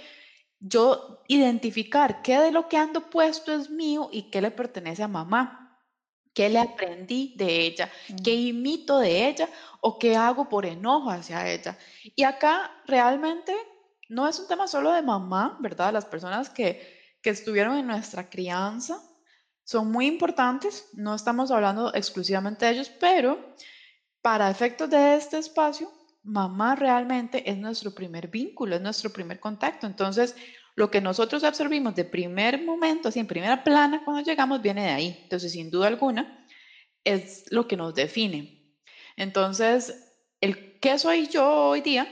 yo 0.61 1.23
identificar 1.27 2.23
qué 2.23 2.39
de 2.39 2.53
lo 2.53 2.69
que 2.69 2.77
ando 2.77 3.11
puesto 3.11 3.53
es 3.53 3.69
mío 3.69 4.09
y 4.13 4.31
qué 4.31 4.41
le 4.41 4.51
pertenece 4.51 5.03
a 5.03 5.09
mamá. 5.09 5.59
¿Qué 6.35 6.49
le 6.49 6.61
aprendí 6.61 7.35
de 7.37 7.67
ella? 7.67 7.91
¿Qué 8.25 8.35
imito 8.35 8.99
de 8.99 9.29
ella? 9.29 9.51
¿O 9.81 9.99
qué 9.99 10.17
hago 10.17 10.49
por 10.49 10.65
enojo 10.65 11.11
hacia 11.11 11.51
ella? 11.53 11.77
Y 12.17 12.23
acá 12.23 12.71
realmente 12.87 13.55
no 14.09 14.27
es 14.27 14.39
un 14.39 14.49
tema 14.49 14.67
solo 14.67 14.93
de 14.93 15.03
mamá, 15.03 15.59
¿verdad? 15.61 15.93
Las 15.93 16.07
personas 16.07 16.49
que, 16.49 17.19
que 17.21 17.31
estuvieron 17.31 17.77
en 17.77 17.87
nuestra 17.87 18.31
crianza 18.31 19.03
son 19.65 19.91
muy 19.91 20.07
importantes, 20.07 20.89
no 20.95 21.15
estamos 21.15 21.51
hablando 21.51 21.95
exclusivamente 21.95 22.67
de 22.67 22.73
ellos, 22.73 22.91
pero 23.01 23.55
para 24.21 24.51
efectos 24.51 24.91
de 24.91 25.17
este 25.17 25.39
espacio, 25.39 25.91
mamá 26.23 26.75
realmente 26.77 27.49
es 27.51 27.59
nuestro 27.59 27.93
primer 27.95 28.29
vínculo, 28.29 28.77
es 28.77 28.83
nuestro 28.83 29.11
primer 29.11 29.41
contacto. 29.41 29.87
Entonces, 29.87 30.37
lo 30.75 30.91
que 30.91 31.01
nosotros 31.01 31.45
absorbimos 31.45 31.95
de 31.95 32.05
primer 32.05 32.63
momento, 32.65 33.09
así 33.09 33.21
en 33.21 33.27
primera 33.27 33.63
plana, 33.63 34.03
cuando 34.05 34.23
llegamos, 34.23 34.63
viene 34.63 34.85
de 34.85 34.91
ahí. 34.91 35.21
Entonces, 35.25 35.53
sin 35.53 35.71
duda 35.71 35.89
alguna, 35.89 36.47
es 37.05 37.51
lo 37.51 37.67
que 37.67 37.77
nos 37.77 37.95
define. 37.95 38.77
Entonces, 39.17 40.15
el 40.41 40.79
qué 40.81 40.99
soy 40.99 41.29
yo 41.29 41.47
hoy 41.47 41.81
día 41.81 42.07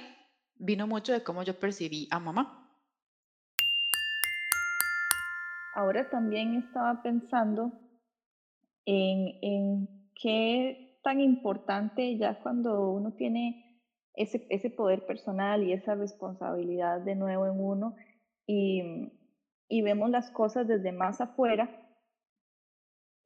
vino 0.57 0.87
mucho 0.87 1.13
de 1.13 1.23
cómo 1.23 1.43
yo 1.43 1.59
percibí 1.59 2.09
a 2.11 2.19
mamá. 2.19 2.60
Ahora 5.81 6.11
también 6.11 6.57
estaba 6.57 7.03
pensando 7.03 7.73
en, 8.85 9.39
en 9.41 9.89
qué 10.15 11.01
tan 11.03 11.21
importante 11.21 12.19
ya 12.19 12.39
cuando 12.43 12.91
uno 12.91 13.15
tiene 13.15 13.81
ese, 14.13 14.47
ese 14.51 14.69
poder 14.69 15.07
personal 15.07 15.63
y 15.63 15.73
esa 15.73 15.95
responsabilidad 15.95 17.01
de 17.01 17.15
nuevo 17.15 17.47
en 17.47 17.59
uno 17.59 17.97
y, 18.47 19.11
y 19.71 19.81
vemos 19.81 20.11
las 20.11 20.31
cosas 20.31 20.69
desde 20.69 20.93
más 20.93 21.23
afuera, 21.23 21.71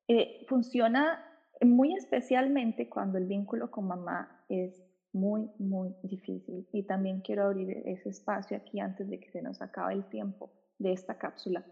eh, 0.07 0.47
funciona 0.49 1.27
muy 1.61 1.93
especialmente 1.97 2.89
cuando 2.89 3.19
el 3.19 3.27
vínculo 3.27 3.73
con 3.73 3.89
mamá 3.89 4.45
es 4.49 4.81
muy, 5.13 5.51
muy 5.59 5.97
difícil. 6.05 6.69
Y 6.71 6.85
también 6.85 7.21
quiero 7.21 7.47
abrir 7.47 7.83
ese 7.85 8.11
espacio 8.11 8.57
aquí 8.57 8.79
antes 8.79 9.11
de 9.11 9.19
que 9.19 9.33
se 9.33 9.43
nos 9.43 9.61
acabe 9.61 9.95
el 9.95 10.09
tiempo 10.09 10.53
de 10.79 10.93
esta 10.93 11.19
cápsula 11.19 11.65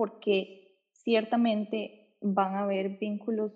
porque 0.00 0.78
ciertamente 0.92 2.16
van 2.22 2.54
a 2.54 2.62
haber 2.62 2.96
vínculos 2.96 3.52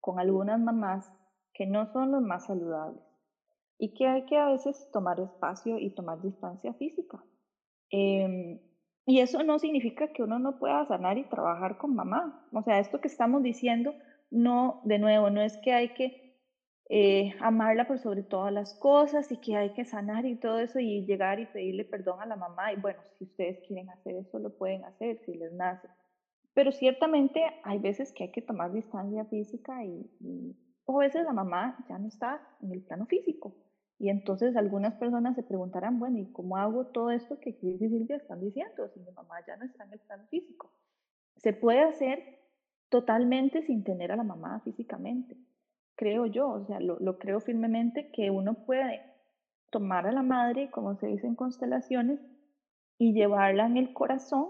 con 0.00 0.18
algunas 0.18 0.58
mamás 0.58 1.12
que 1.52 1.66
no 1.66 1.84
son 1.92 2.12
los 2.12 2.22
más 2.22 2.46
saludables 2.46 3.04
y 3.76 3.92
que 3.92 4.06
hay 4.06 4.24
que 4.24 4.38
a 4.38 4.46
veces 4.46 4.88
tomar 4.90 5.20
espacio 5.20 5.78
y 5.78 5.90
tomar 5.90 6.22
distancia 6.22 6.72
física. 6.72 7.22
Eh, 7.90 8.58
y 9.04 9.18
eso 9.18 9.42
no 9.42 9.58
significa 9.58 10.14
que 10.14 10.22
uno 10.22 10.38
no 10.38 10.58
pueda 10.58 10.86
sanar 10.86 11.18
y 11.18 11.28
trabajar 11.28 11.76
con 11.76 11.94
mamá. 11.94 12.42
O 12.54 12.62
sea, 12.62 12.78
esto 12.78 13.02
que 13.02 13.08
estamos 13.08 13.42
diciendo, 13.42 13.92
no, 14.30 14.80
de 14.84 14.98
nuevo, 14.98 15.28
no 15.28 15.42
es 15.42 15.58
que 15.58 15.74
hay 15.74 15.92
que 15.92 16.21
eh, 16.88 17.34
amarla 17.40 17.86
por 17.86 17.98
sobre 17.98 18.22
todas 18.22 18.52
las 18.52 18.74
cosas 18.74 19.30
y 19.32 19.38
que 19.38 19.56
hay 19.56 19.72
que 19.72 19.84
sanar 19.84 20.26
y 20.26 20.36
todo 20.36 20.58
eso 20.58 20.78
y 20.78 21.04
llegar 21.06 21.40
y 21.40 21.46
pedirle 21.46 21.84
perdón 21.84 22.20
a 22.20 22.26
la 22.26 22.36
mamá. 22.36 22.72
Y 22.72 22.76
bueno, 22.76 23.00
si 23.18 23.24
ustedes 23.24 23.60
quieren 23.66 23.90
hacer 23.90 24.16
eso, 24.16 24.38
lo 24.38 24.56
pueden 24.56 24.84
hacer 24.84 25.18
si 25.24 25.34
les 25.34 25.52
nace. 25.52 25.88
Pero 26.54 26.70
ciertamente 26.72 27.42
hay 27.64 27.78
veces 27.78 28.12
que 28.12 28.24
hay 28.24 28.32
que 28.32 28.42
tomar 28.42 28.72
distancia 28.72 29.24
física 29.26 29.84
y, 29.84 30.10
y 30.20 30.56
o 30.84 31.00
a 31.00 31.04
veces 31.04 31.24
la 31.24 31.32
mamá 31.32 31.82
ya 31.88 31.98
no 31.98 32.08
está 32.08 32.40
en 32.60 32.72
el 32.72 32.82
plano 32.82 33.06
físico. 33.06 33.54
Y 33.98 34.10
entonces 34.10 34.56
algunas 34.56 34.94
personas 34.94 35.36
se 35.36 35.44
preguntarán, 35.44 36.00
bueno, 36.00 36.18
¿y 36.18 36.32
cómo 36.32 36.56
hago 36.56 36.86
todo 36.88 37.10
esto 37.10 37.38
que 37.38 37.56
Cris 37.56 37.80
y 37.80 37.88
Silvia 37.88 38.16
están 38.16 38.40
diciendo 38.40 38.88
si 38.92 39.00
mi 39.00 39.12
mamá 39.12 39.36
ya 39.46 39.56
no 39.56 39.64
está 39.64 39.84
en 39.84 39.92
el 39.92 40.00
plano 40.00 40.26
físico? 40.28 40.72
Se 41.36 41.52
puede 41.52 41.80
hacer 41.80 42.40
totalmente 42.88 43.62
sin 43.62 43.84
tener 43.84 44.10
a 44.12 44.16
la 44.16 44.24
mamá 44.24 44.60
físicamente 44.64 45.36
creo 46.02 46.26
yo, 46.26 46.48
o 46.48 46.64
sea, 46.64 46.80
lo, 46.80 46.98
lo, 46.98 47.16
creo 47.16 47.38
firmemente 47.38 48.10
que 48.10 48.28
uno 48.28 48.54
puede 48.66 49.02
tomar 49.70 50.04
a 50.08 50.10
la 50.10 50.24
madre, 50.24 50.68
como 50.72 50.96
se 50.96 51.06
dice 51.06 51.28
en 51.28 51.36
constelaciones, 51.36 52.18
y 52.98 53.12
llevarla 53.12 53.66
en 53.66 53.76
el 53.76 53.92
corazón, 53.92 54.48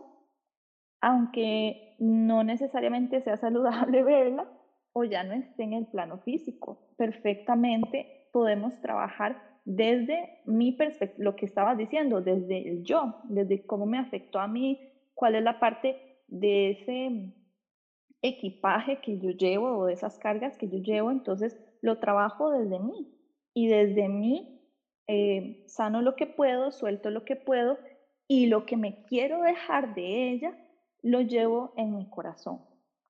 aunque 1.02 1.94
no 1.98 2.42
necesariamente 2.42 3.20
sea 3.20 3.36
saludable 3.36 4.02
verla 4.02 4.50
o 4.94 5.04
ya 5.04 5.24
no 5.24 5.34
esté 5.34 5.64
en 5.64 5.74
el 5.74 5.86
plano 5.88 6.20
físico. 6.20 6.88
Perfectamente 6.96 8.30
podemos 8.32 8.80
trabajar 8.80 9.36
desde 9.66 10.40
mi 10.46 10.72
perspectiva, 10.72 11.22
lo 11.22 11.36
que 11.36 11.44
estabas 11.44 11.76
diciendo, 11.76 12.22
desde 12.22 12.66
el 12.66 12.82
yo, 12.82 13.16
desde 13.24 13.66
cómo 13.66 13.84
me 13.84 13.98
afectó 13.98 14.40
a 14.40 14.48
mí, 14.48 14.80
cuál 15.12 15.34
es 15.34 15.42
la 15.42 15.60
parte 15.60 16.22
de 16.28 16.70
ese 16.70 17.34
equipaje 18.22 19.00
que 19.00 19.18
yo 19.18 19.30
llevo 19.30 19.76
o 19.76 19.86
de 19.86 19.94
esas 19.94 20.18
cargas 20.18 20.56
que 20.56 20.68
yo 20.68 20.78
llevo, 20.78 21.10
entonces 21.10 21.58
lo 21.80 21.98
trabajo 21.98 22.50
desde 22.50 22.78
mí. 22.78 23.12
Y 23.52 23.66
desde 23.66 24.08
mí 24.08 24.60
eh, 25.08 25.64
sano 25.66 26.00
lo 26.00 26.16
que 26.16 26.26
puedo, 26.26 26.70
suelto 26.70 27.10
lo 27.10 27.24
que 27.24 27.36
puedo 27.36 27.78
y 28.28 28.46
lo 28.46 28.64
que 28.64 28.76
me 28.76 29.04
quiero 29.04 29.42
dejar 29.42 29.94
de 29.94 30.30
ella 30.30 30.56
lo 31.02 31.20
llevo 31.20 31.74
en 31.76 31.96
mi 31.96 32.08
corazón, 32.08 32.62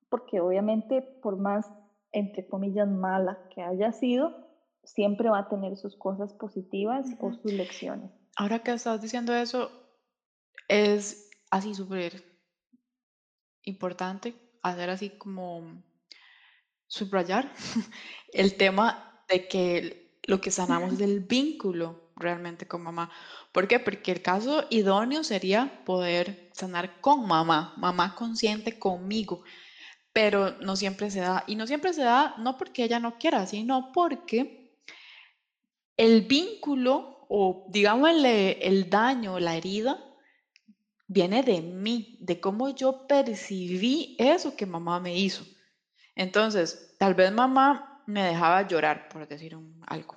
porque 0.09 0.40
obviamente 0.40 1.03
por 1.03 1.37
más, 1.37 1.70
entre 2.11 2.46
comillas, 2.46 2.88
mala 2.88 3.38
que 3.55 3.62
haya 3.62 3.92
sido, 3.92 4.35
siempre 4.83 5.29
va 5.29 5.40
a 5.40 5.48
tener 5.48 5.77
sus 5.77 5.94
cosas 5.94 6.33
positivas 6.33 7.07
o 7.20 7.33
sus 7.35 7.53
lecciones. 7.53 8.11
Ahora 8.37 8.61
que 8.61 8.72
estás 8.72 9.01
diciendo 9.03 9.35
eso, 9.35 9.70
es 10.68 11.31
así 11.51 11.75
súper 11.75 12.25
importante 13.64 14.35
hacer 14.62 14.90
así 14.90 15.11
como 15.11 15.83
subrayar 16.87 17.53
el 18.33 18.57
tema 18.57 19.25
de 19.29 19.48
que 19.48 20.18
lo 20.25 20.40
que 20.40 20.51
sanamos 20.51 20.94
es 20.94 21.01
el 21.01 21.20
vínculo 21.20 22.12
realmente 22.16 22.68
con 22.68 22.83
mamá. 22.83 23.11
¿Por 23.51 23.66
qué? 23.66 23.81
Porque 23.81 24.12
el 24.12 24.22
caso 24.22 24.64
idóneo 24.70 25.25
sería 25.25 25.85
poder 25.85 26.51
sanar 26.53 27.01
con 27.01 27.27
mamá, 27.27 27.75
mamá 27.77 28.14
consciente 28.14 28.79
conmigo, 28.79 29.42
pero 30.12 30.53
no 30.61 30.77
siempre 30.77 31.11
se 31.11 31.20
da. 31.20 31.44
Y 31.46 31.57
no 31.57 31.66
siempre 31.66 31.92
se 31.92 32.03
da 32.03 32.35
no 32.38 32.57
porque 32.57 32.85
ella 32.85 33.01
no 33.01 33.18
quiera, 33.18 33.46
sino 33.46 33.90
porque 33.92 34.77
el 35.96 36.22
vínculo 36.22 37.27
o 37.29 37.66
digámosle 37.70 38.66
el 38.66 38.90
daño, 38.90 39.40
la 39.40 39.57
herida, 39.57 40.12
viene 41.12 41.42
de 41.42 41.61
mí, 41.62 42.18
de 42.20 42.40
cómo 42.40 42.70
yo 42.70 43.07
percibí 43.07 44.16
eso 44.18 44.57
que 44.57 44.66
mamá 44.66 45.01
me 45.01 45.16
hizo. 45.18 45.44
Entonces, 46.14 46.94
tal 46.98 47.14
vez 47.14 47.33
mamá 47.33 48.03
me 48.07 48.22
dejaba 48.25 48.66
llorar, 48.68 49.09
por 49.09 49.27
decir 49.29 49.57
algo, 49.87 50.16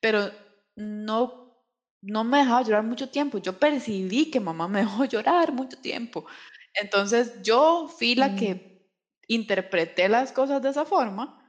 pero 0.00 0.30
no, 0.76 1.64
no 2.02 2.24
me 2.24 2.38
dejaba 2.38 2.62
llorar 2.62 2.84
mucho 2.84 3.10
tiempo. 3.10 3.38
Yo 3.38 3.58
percibí 3.58 4.30
que 4.30 4.40
mamá 4.40 4.68
me 4.68 4.80
dejó 4.80 5.04
llorar 5.06 5.52
mucho 5.52 5.78
tiempo. 5.80 6.26
Entonces, 6.74 7.42
yo 7.42 7.88
fui 7.88 8.14
la 8.14 8.34
Mm, 8.34 8.36
que 8.36 8.90
interpreté 9.28 10.08
las 10.08 10.32
cosas 10.32 10.62
de 10.62 10.70
esa 10.70 10.84
forma 10.84 11.42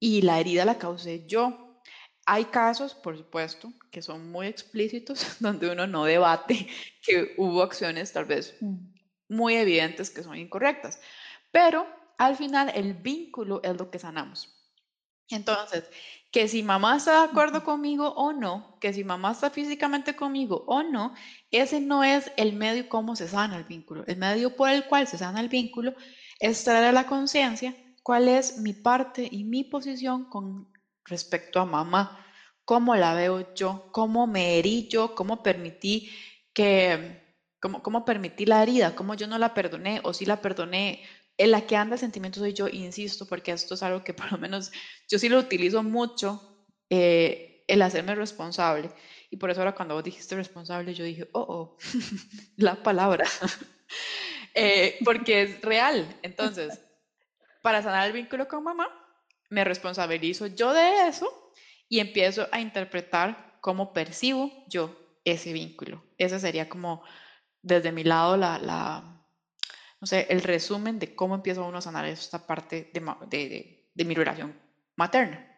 y 0.00 0.22
la 0.22 0.40
herida 0.40 0.64
la 0.64 0.78
causé 0.78 1.26
yo. 1.26 1.63
Hay 2.26 2.46
casos, 2.46 2.94
por 2.94 3.16
supuesto, 3.16 3.72
que 3.90 4.02
son 4.02 4.30
muy 4.30 4.46
explícitos, 4.46 5.36
donde 5.40 5.70
uno 5.70 5.86
no 5.86 6.04
debate 6.04 6.68
que 7.02 7.34
hubo 7.36 7.62
acciones 7.62 8.12
tal 8.12 8.24
vez 8.24 8.56
muy 9.28 9.54
evidentes 9.54 10.10
que 10.10 10.22
son 10.22 10.36
incorrectas, 10.36 11.00
pero 11.50 11.86
al 12.18 12.36
final 12.36 12.70
el 12.74 12.94
vínculo 12.94 13.60
es 13.62 13.76
lo 13.76 13.90
que 13.90 13.98
sanamos. 13.98 14.50
Entonces, 15.30 15.84
que 16.30 16.48
si 16.48 16.62
mamá 16.62 16.96
está 16.96 17.20
de 17.20 17.30
acuerdo 17.30 17.64
conmigo 17.64 18.08
o 18.08 18.32
no, 18.32 18.78
que 18.80 18.92
si 18.92 19.04
mamá 19.04 19.32
está 19.32 19.50
físicamente 19.50 20.14
conmigo 20.14 20.64
o 20.66 20.82
no, 20.82 21.14
ese 21.50 21.80
no 21.80 22.04
es 22.04 22.30
el 22.36 22.54
medio 22.54 22.88
cómo 22.88 23.16
se 23.16 23.28
sana 23.28 23.56
el 23.56 23.64
vínculo. 23.64 24.04
El 24.06 24.18
medio 24.18 24.54
por 24.54 24.68
el 24.68 24.84
cual 24.86 25.06
se 25.06 25.16
sana 25.16 25.40
el 25.40 25.48
vínculo 25.48 25.94
es 26.40 26.64
traer 26.64 26.84
a 26.84 26.92
la 26.92 27.06
conciencia 27.06 27.74
cuál 28.02 28.28
es 28.28 28.58
mi 28.58 28.74
parte 28.74 29.26
y 29.30 29.44
mi 29.44 29.64
posición 29.64 30.24
con 30.26 30.68
respecto 31.06 31.60
a 31.60 31.64
mamá, 31.64 32.24
cómo 32.64 32.94
la 32.96 33.14
veo 33.14 33.54
yo, 33.54 33.88
cómo 33.92 34.26
me 34.26 34.58
herí 34.58 34.88
yo, 34.88 35.14
cómo 35.14 35.42
permití 35.42 36.10
que, 36.52 37.22
cómo, 37.60 37.82
cómo 37.82 38.04
permití 38.04 38.46
la 38.46 38.62
herida, 38.62 38.94
cómo 38.94 39.14
yo 39.14 39.26
no 39.26 39.38
la 39.38 39.54
perdoné 39.54 40.00
o 40.04 40.14
si 40.14 40.26
la 40.26 40.40
perdoné. 40.40 41.02
En 41.36 41.50
la 41.50 41.66
que 41.66 41.76
anda 41.76 41.96
el 41.96 42.00
sentimiento 42.00 42.38
soy 42.38 42.52
yo, 42.52 42.68
insisto, 42.68 43.26
porque 43.26 43.50
esto 43.52 43.74
es 43.74 43.82
algo 43.82 44.04
que 44.04 44.14
por 44.14 44.30
lo 44.30 44.38
menos 44.38 44.70
yo 45.08 45.18
sí 45.18 45.28
lo 45.28 45.38
utilizo 45.38 45.82
mucho, 45.82 46.40
eh, 46.90 47.64
el 47.66 47.82
hacerme 47.82 48.14
responsable. 48.14 48.90
Y 49.30 49.36
por 49.36 49.50
eso 49.50 49.60
ahora 49.60 49.74
cuando 49.74 49.94
vos 49.94 50.04
dijiste 50.04 50.36
responsable, 50.36 50.94
yo 50.94 51.04
dije, 51.04 51.28
oh, 51.32 51.46
oh, 51.48 51.76
la 52.56 52.82
palabra, 52.82 53.26
Eh, 54.54 54.98
porque 55.04 55.42
es 55.42 55.60
real. 55.62 56.06
Entonces, 56.22 56.80
para 57.60 57.82
sanar 57.82 58.06
el 58.06 58.12
vínculo 58.12 58.46
con 58.46 58.62
mamá, 58.62 58.88
me 59.54 59.64
responsabilizo 59.64 60.46
yo 60.48 60.72
de 60.74 61.06
eso 61.08 61.52
y 61.88 62.00
empiezo 62.00 62.48
a 62.50 62.60
interpretar 62.60 63.58
cómo 63.60 63.92
percibo 63.92 64.50
yo 64.68 64.94
ese 65.24 65.52
vínculo. 65.52 66.02
Ese 66.18 66.38
sería 66.40 66.68
como 66.68 67.02
desde 67.62 67.92
mi 67.92 68.04
lado 68.04 68.36
la, 68.36 68.58
no 70.00 70.06
sé, 70.06 70.26
el 70.28 70.42
resumen 70.42 70.98
de 70.98 71.14
cómo 71.14 71.36
empieza 71.36 71.62
uno 71.62 71.78
a 71.78 71.82
sanar 71.82 72.04
esta 72.04 72.46
parte 72.46 72.90
de, 72.92 73.00
de, 73.30 73.48
de- 73.48 73.80
de 73.94 74.04
mi 74.04 74.14
relación 74.14 74.52
materna. 74.96 75.48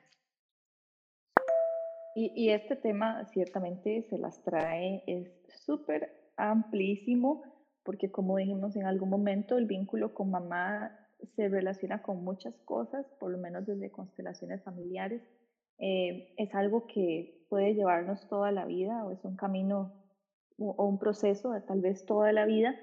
Y, 2.15 2.33
y 2.37 2.51
este 2.51 2.77
tema 2.77 3.25
ciertamente 3.33 4.07
se 4.11 4.19
las 4.19 4.43
trae, 4.43 5.03
es 5.07 5.29
súper 5.65 6.31
amplísimo, 6.37 7.43
porque 7.83 8.11
como 8.11 8.37
dijimos 8.37 8.77
en 8.77 8.85
algún 8.87 9.09
momento, 9.09 9.57
el 9.57 9.65
vínculo 9.67 10.13
con 10.13 10.31
mamá 10.31 11.06
se 11.35 11.49
relaciona 11.49 12.03
con 12.03 12.23
muchas 12.25 12.55
cosas, 12.65 13.07
por 13.19 13.31
lo 13.31 13.39
menos 13.39 13.67
desde 13.67 13.91
constelaciones 13.91 14.63
familiares. 14.63 15.23
Eh, 15.79 16.35
es 16.37 16.55
algo 16.55 16.87
que 16.87 17.45
puede 17.49 17.75
llevarnos 17.75 18.27
toda 18.29 18.51
la 18.51 18.65
vida 18.65 19.05
o 19.05 19.11
es 19.11 19.25
un 19.25 19.37
camino 19.37 19.93
o, 20.59 20.87
un 20.87 20.99
proceso 20.99 21.53
tal 21.67 21.81
vez 21.81 22.07
toda 22.07 22.33
la 22.33 22.47
vida, 22.47 22.75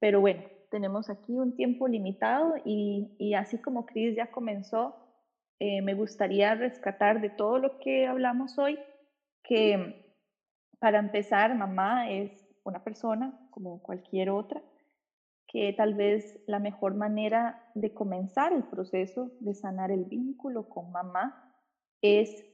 pero 0.00 0.20
bueno, 0.20 0.42
tenemos 0.70 1.08
aquí 1.10 1.38
un 1.38 1.54
tiempo 1.54 1.86
limitado 1.86 2.54
y, 2.64 3.14
y 3.18 3.34
así 3.34 3.58
como 3.58 3.86
Cris 3.86 4.16
ya 4.16 4.32
comenzó, 4.32 4.96
eh, 5.60 5.82
me 5.82 5.94
gustaría 5.94 6.54
rescatar 6.56 7.20
de 7.20 7.30
todo 7.30 7.58
lo 7.58 7.78
que 7.78 8.06
hablamos 8.06 8.58
hoy 8.58 8.78
que 9.44 10.02
para 10.80 10.98
empezar, 10.98 11.54
mamá 11.54 12.10
es 12.10 12.44
una 12.64 12.82
persona 12.82 13.38
como 13.50 13.80
cualquier 13.82 14.30
otra, 14.30 14.62
que 15.46 15.72
tal 15.74 15.94
vez 15.94 16.40
la 16.46 16.58
mejor 16.58 16.94
manera 16.94 17.70
de 17.74 17.92
comenzar 17.92 18.52
el 18.52 18.64
proceso 18.64 19.30
de 19.40 19.54
sanar 19.54 19.90
el 19.90 20.04
vínculo 20.04 20.68
con 20.68 20.90
mamá 20.90 21.54
es 22.00 22.44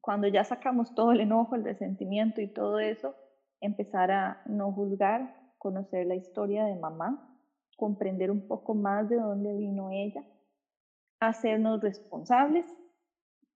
cuando 0.00 0.28
ya 0.28 0.44
sacamos 0.44 0.94
todo 0.94 1.12
el 1.12 1.20
enojo, 1.20 1.56
el 1.56 1.64
resentimiento 1.64 2.40
y 2.40 2.46
todo 2.46 2.78
eso, 2.78 3.16
empezar 3.60 4.10
a 4.12 4.42
no 4.46 4.70
juzgar, 4.70 5.34
conocer 5.58 6.06
la 6.06 6.14
historia 6.14 6.64
de 6.64 6.76
mamá, 6.76 7.36
comprender 7.76 8.30
un 8.30 8.46
poco 8.46 8.74
más 8.74 9.08
de 9.08 9.16
dónde 9.16 9.56
vino 9.56 9.90
ella, 9.90 10.24
hacernos 11.18 11.80
responsables 11.80 12.66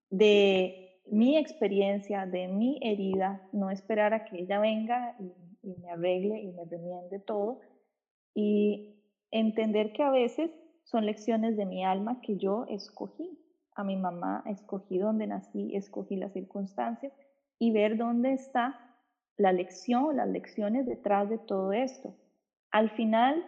de 0.09 0.99
mi 1.05 1.37
experiencia, 1.37 2.25
de 2.25 2.47
mi 2.47 2.79
herida, 2.81 3.47
no 3.53 3.69
esperar 3.69 4.13
a 4.13 4.25
que 4.25 4.41
ella 4.41 4.59
venga 4.59 5.15
y, 5.19 5.33
y 5.63 5.75
me 5.77 5.91
arregle 5.91 6.41
y 6.41 6.51
me 6.51 6.65
remiende 6.65 7.19
todo 7.19 7.61
y 8.33 9.01
entender 9.31 9.93
que 9.93 10.03
a 10.03 10.11
veces 10.11 10.51
son 10.83 11.05
lecciones 11.05 11.57
de 11.57 11.65
mi 11.65 11.83
alma 11.85 12.21
que 12.21 12.37
yo 12.37 12.65
escogí. 12.67 13.37
A 13.75 13.83
mi 13.83 13.95
mamá 13.95 14.43
escogí 14.45 14.97
donde 14.97 15.27
nací, 15.27 15.75
escogí 15.75 16.17
las 16.17 16.33
circunstancias 16.33 17.13
y 17.57 17.71
ver 17.71 17.97
dónde 17.97 18.33
está 18.33 18.77
la 19.37 19.53
lección, 19.53 20.17
las 20.17 20.27
lecciones 20.27 20.85
detrás 20.85 21.29
de 21.29 21.37
todo 21.37 21.71
esto. 21.71 22.15
Al 22.71 22.89
final, 22.91 23.45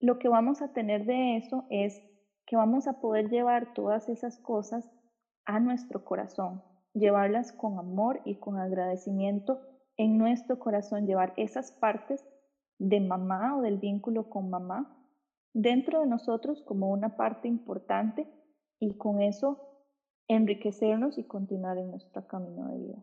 lo 0.00 0.18
que 0.18 0.28
vamos 0.28 0.62
a 0.62 0.72
tener 0.72 1.06
de 1.06 1.36
eso 1.36 1.64
es 1.70 2.02
que 2.46 2.56
vamos 2.56 2.88
a 2.88 3.00
poder 3.00 3.30
llevar 3.30 3.72
todas 3.72 4.08
esas 4.08 4.38
cosas 4.38 4.90
a 5.44 5.60
nuestro 5.60 6.04
corazón, 6.04 6.62
llevarlas 6.92 7.52
con 7.52 7.78
amor 7.78 8.20
y 8.24 8.36
con 8.36 8.58
agradecimiento 8.58 9.60
en 9.96 10.18
nuestro 10.18 10.58
corazón, 10.58 11.06
llevar 11.06 11.32
esas 11.36 11.72
partes 11.72 12.24
de 12.82 13.00
mamá 13.00 13.56
o 13.56 13.62
del 13.62 13.78
vínculo 13.78 14.28
con 14.28 14.50
mamá 14.50 14.92
dentro 15.52 16.00
de 16.00 16.06
nosotros 16.06 16.62
como 16.66 16.90
una 16.90 17.16
parte 17.16 17.46
importante 17.46 18.26
y 18.80 18.96
con 18.96 19.22
eso 19.22 19.60
enriquecernos 20.26 21.16
y 21.16 21.24
continuar 21.24 21.78
en 21.78 21.90
nuestro 21.90 22.26
camino 22.26 22.68
de 22.68 22.78
vida. 22.78 22.98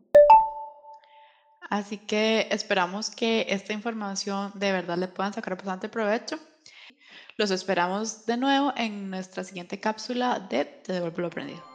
Así 1.70 1.98
que 1.98 2.48
esperamos 2.50 3.10
que 3.10 3.46
esta 3.48 3.72
información 3.72 4.50
de 4.54 4.72
verdad 4.72 4.98
le 4.98 5.08
puedan 5.08 5.32
sacar 5.32 5.56
bastante 5.56 5.88
provecho. 5.88 6.36
Los 7.36 7.50
esperamos 7.50 8.26
de 8.26 8.36
nuevo 8.36 8.72
en 8.76 9.08
nuestra 9.08 9.44
siguiente 9.44 9.78
cápsula 9.78 10.40
de 10.40 10.64
Te 10.64 10.92
devuelvo 10.92 11.22
lo 11.22 11.28
aprendido. 11.28 11.69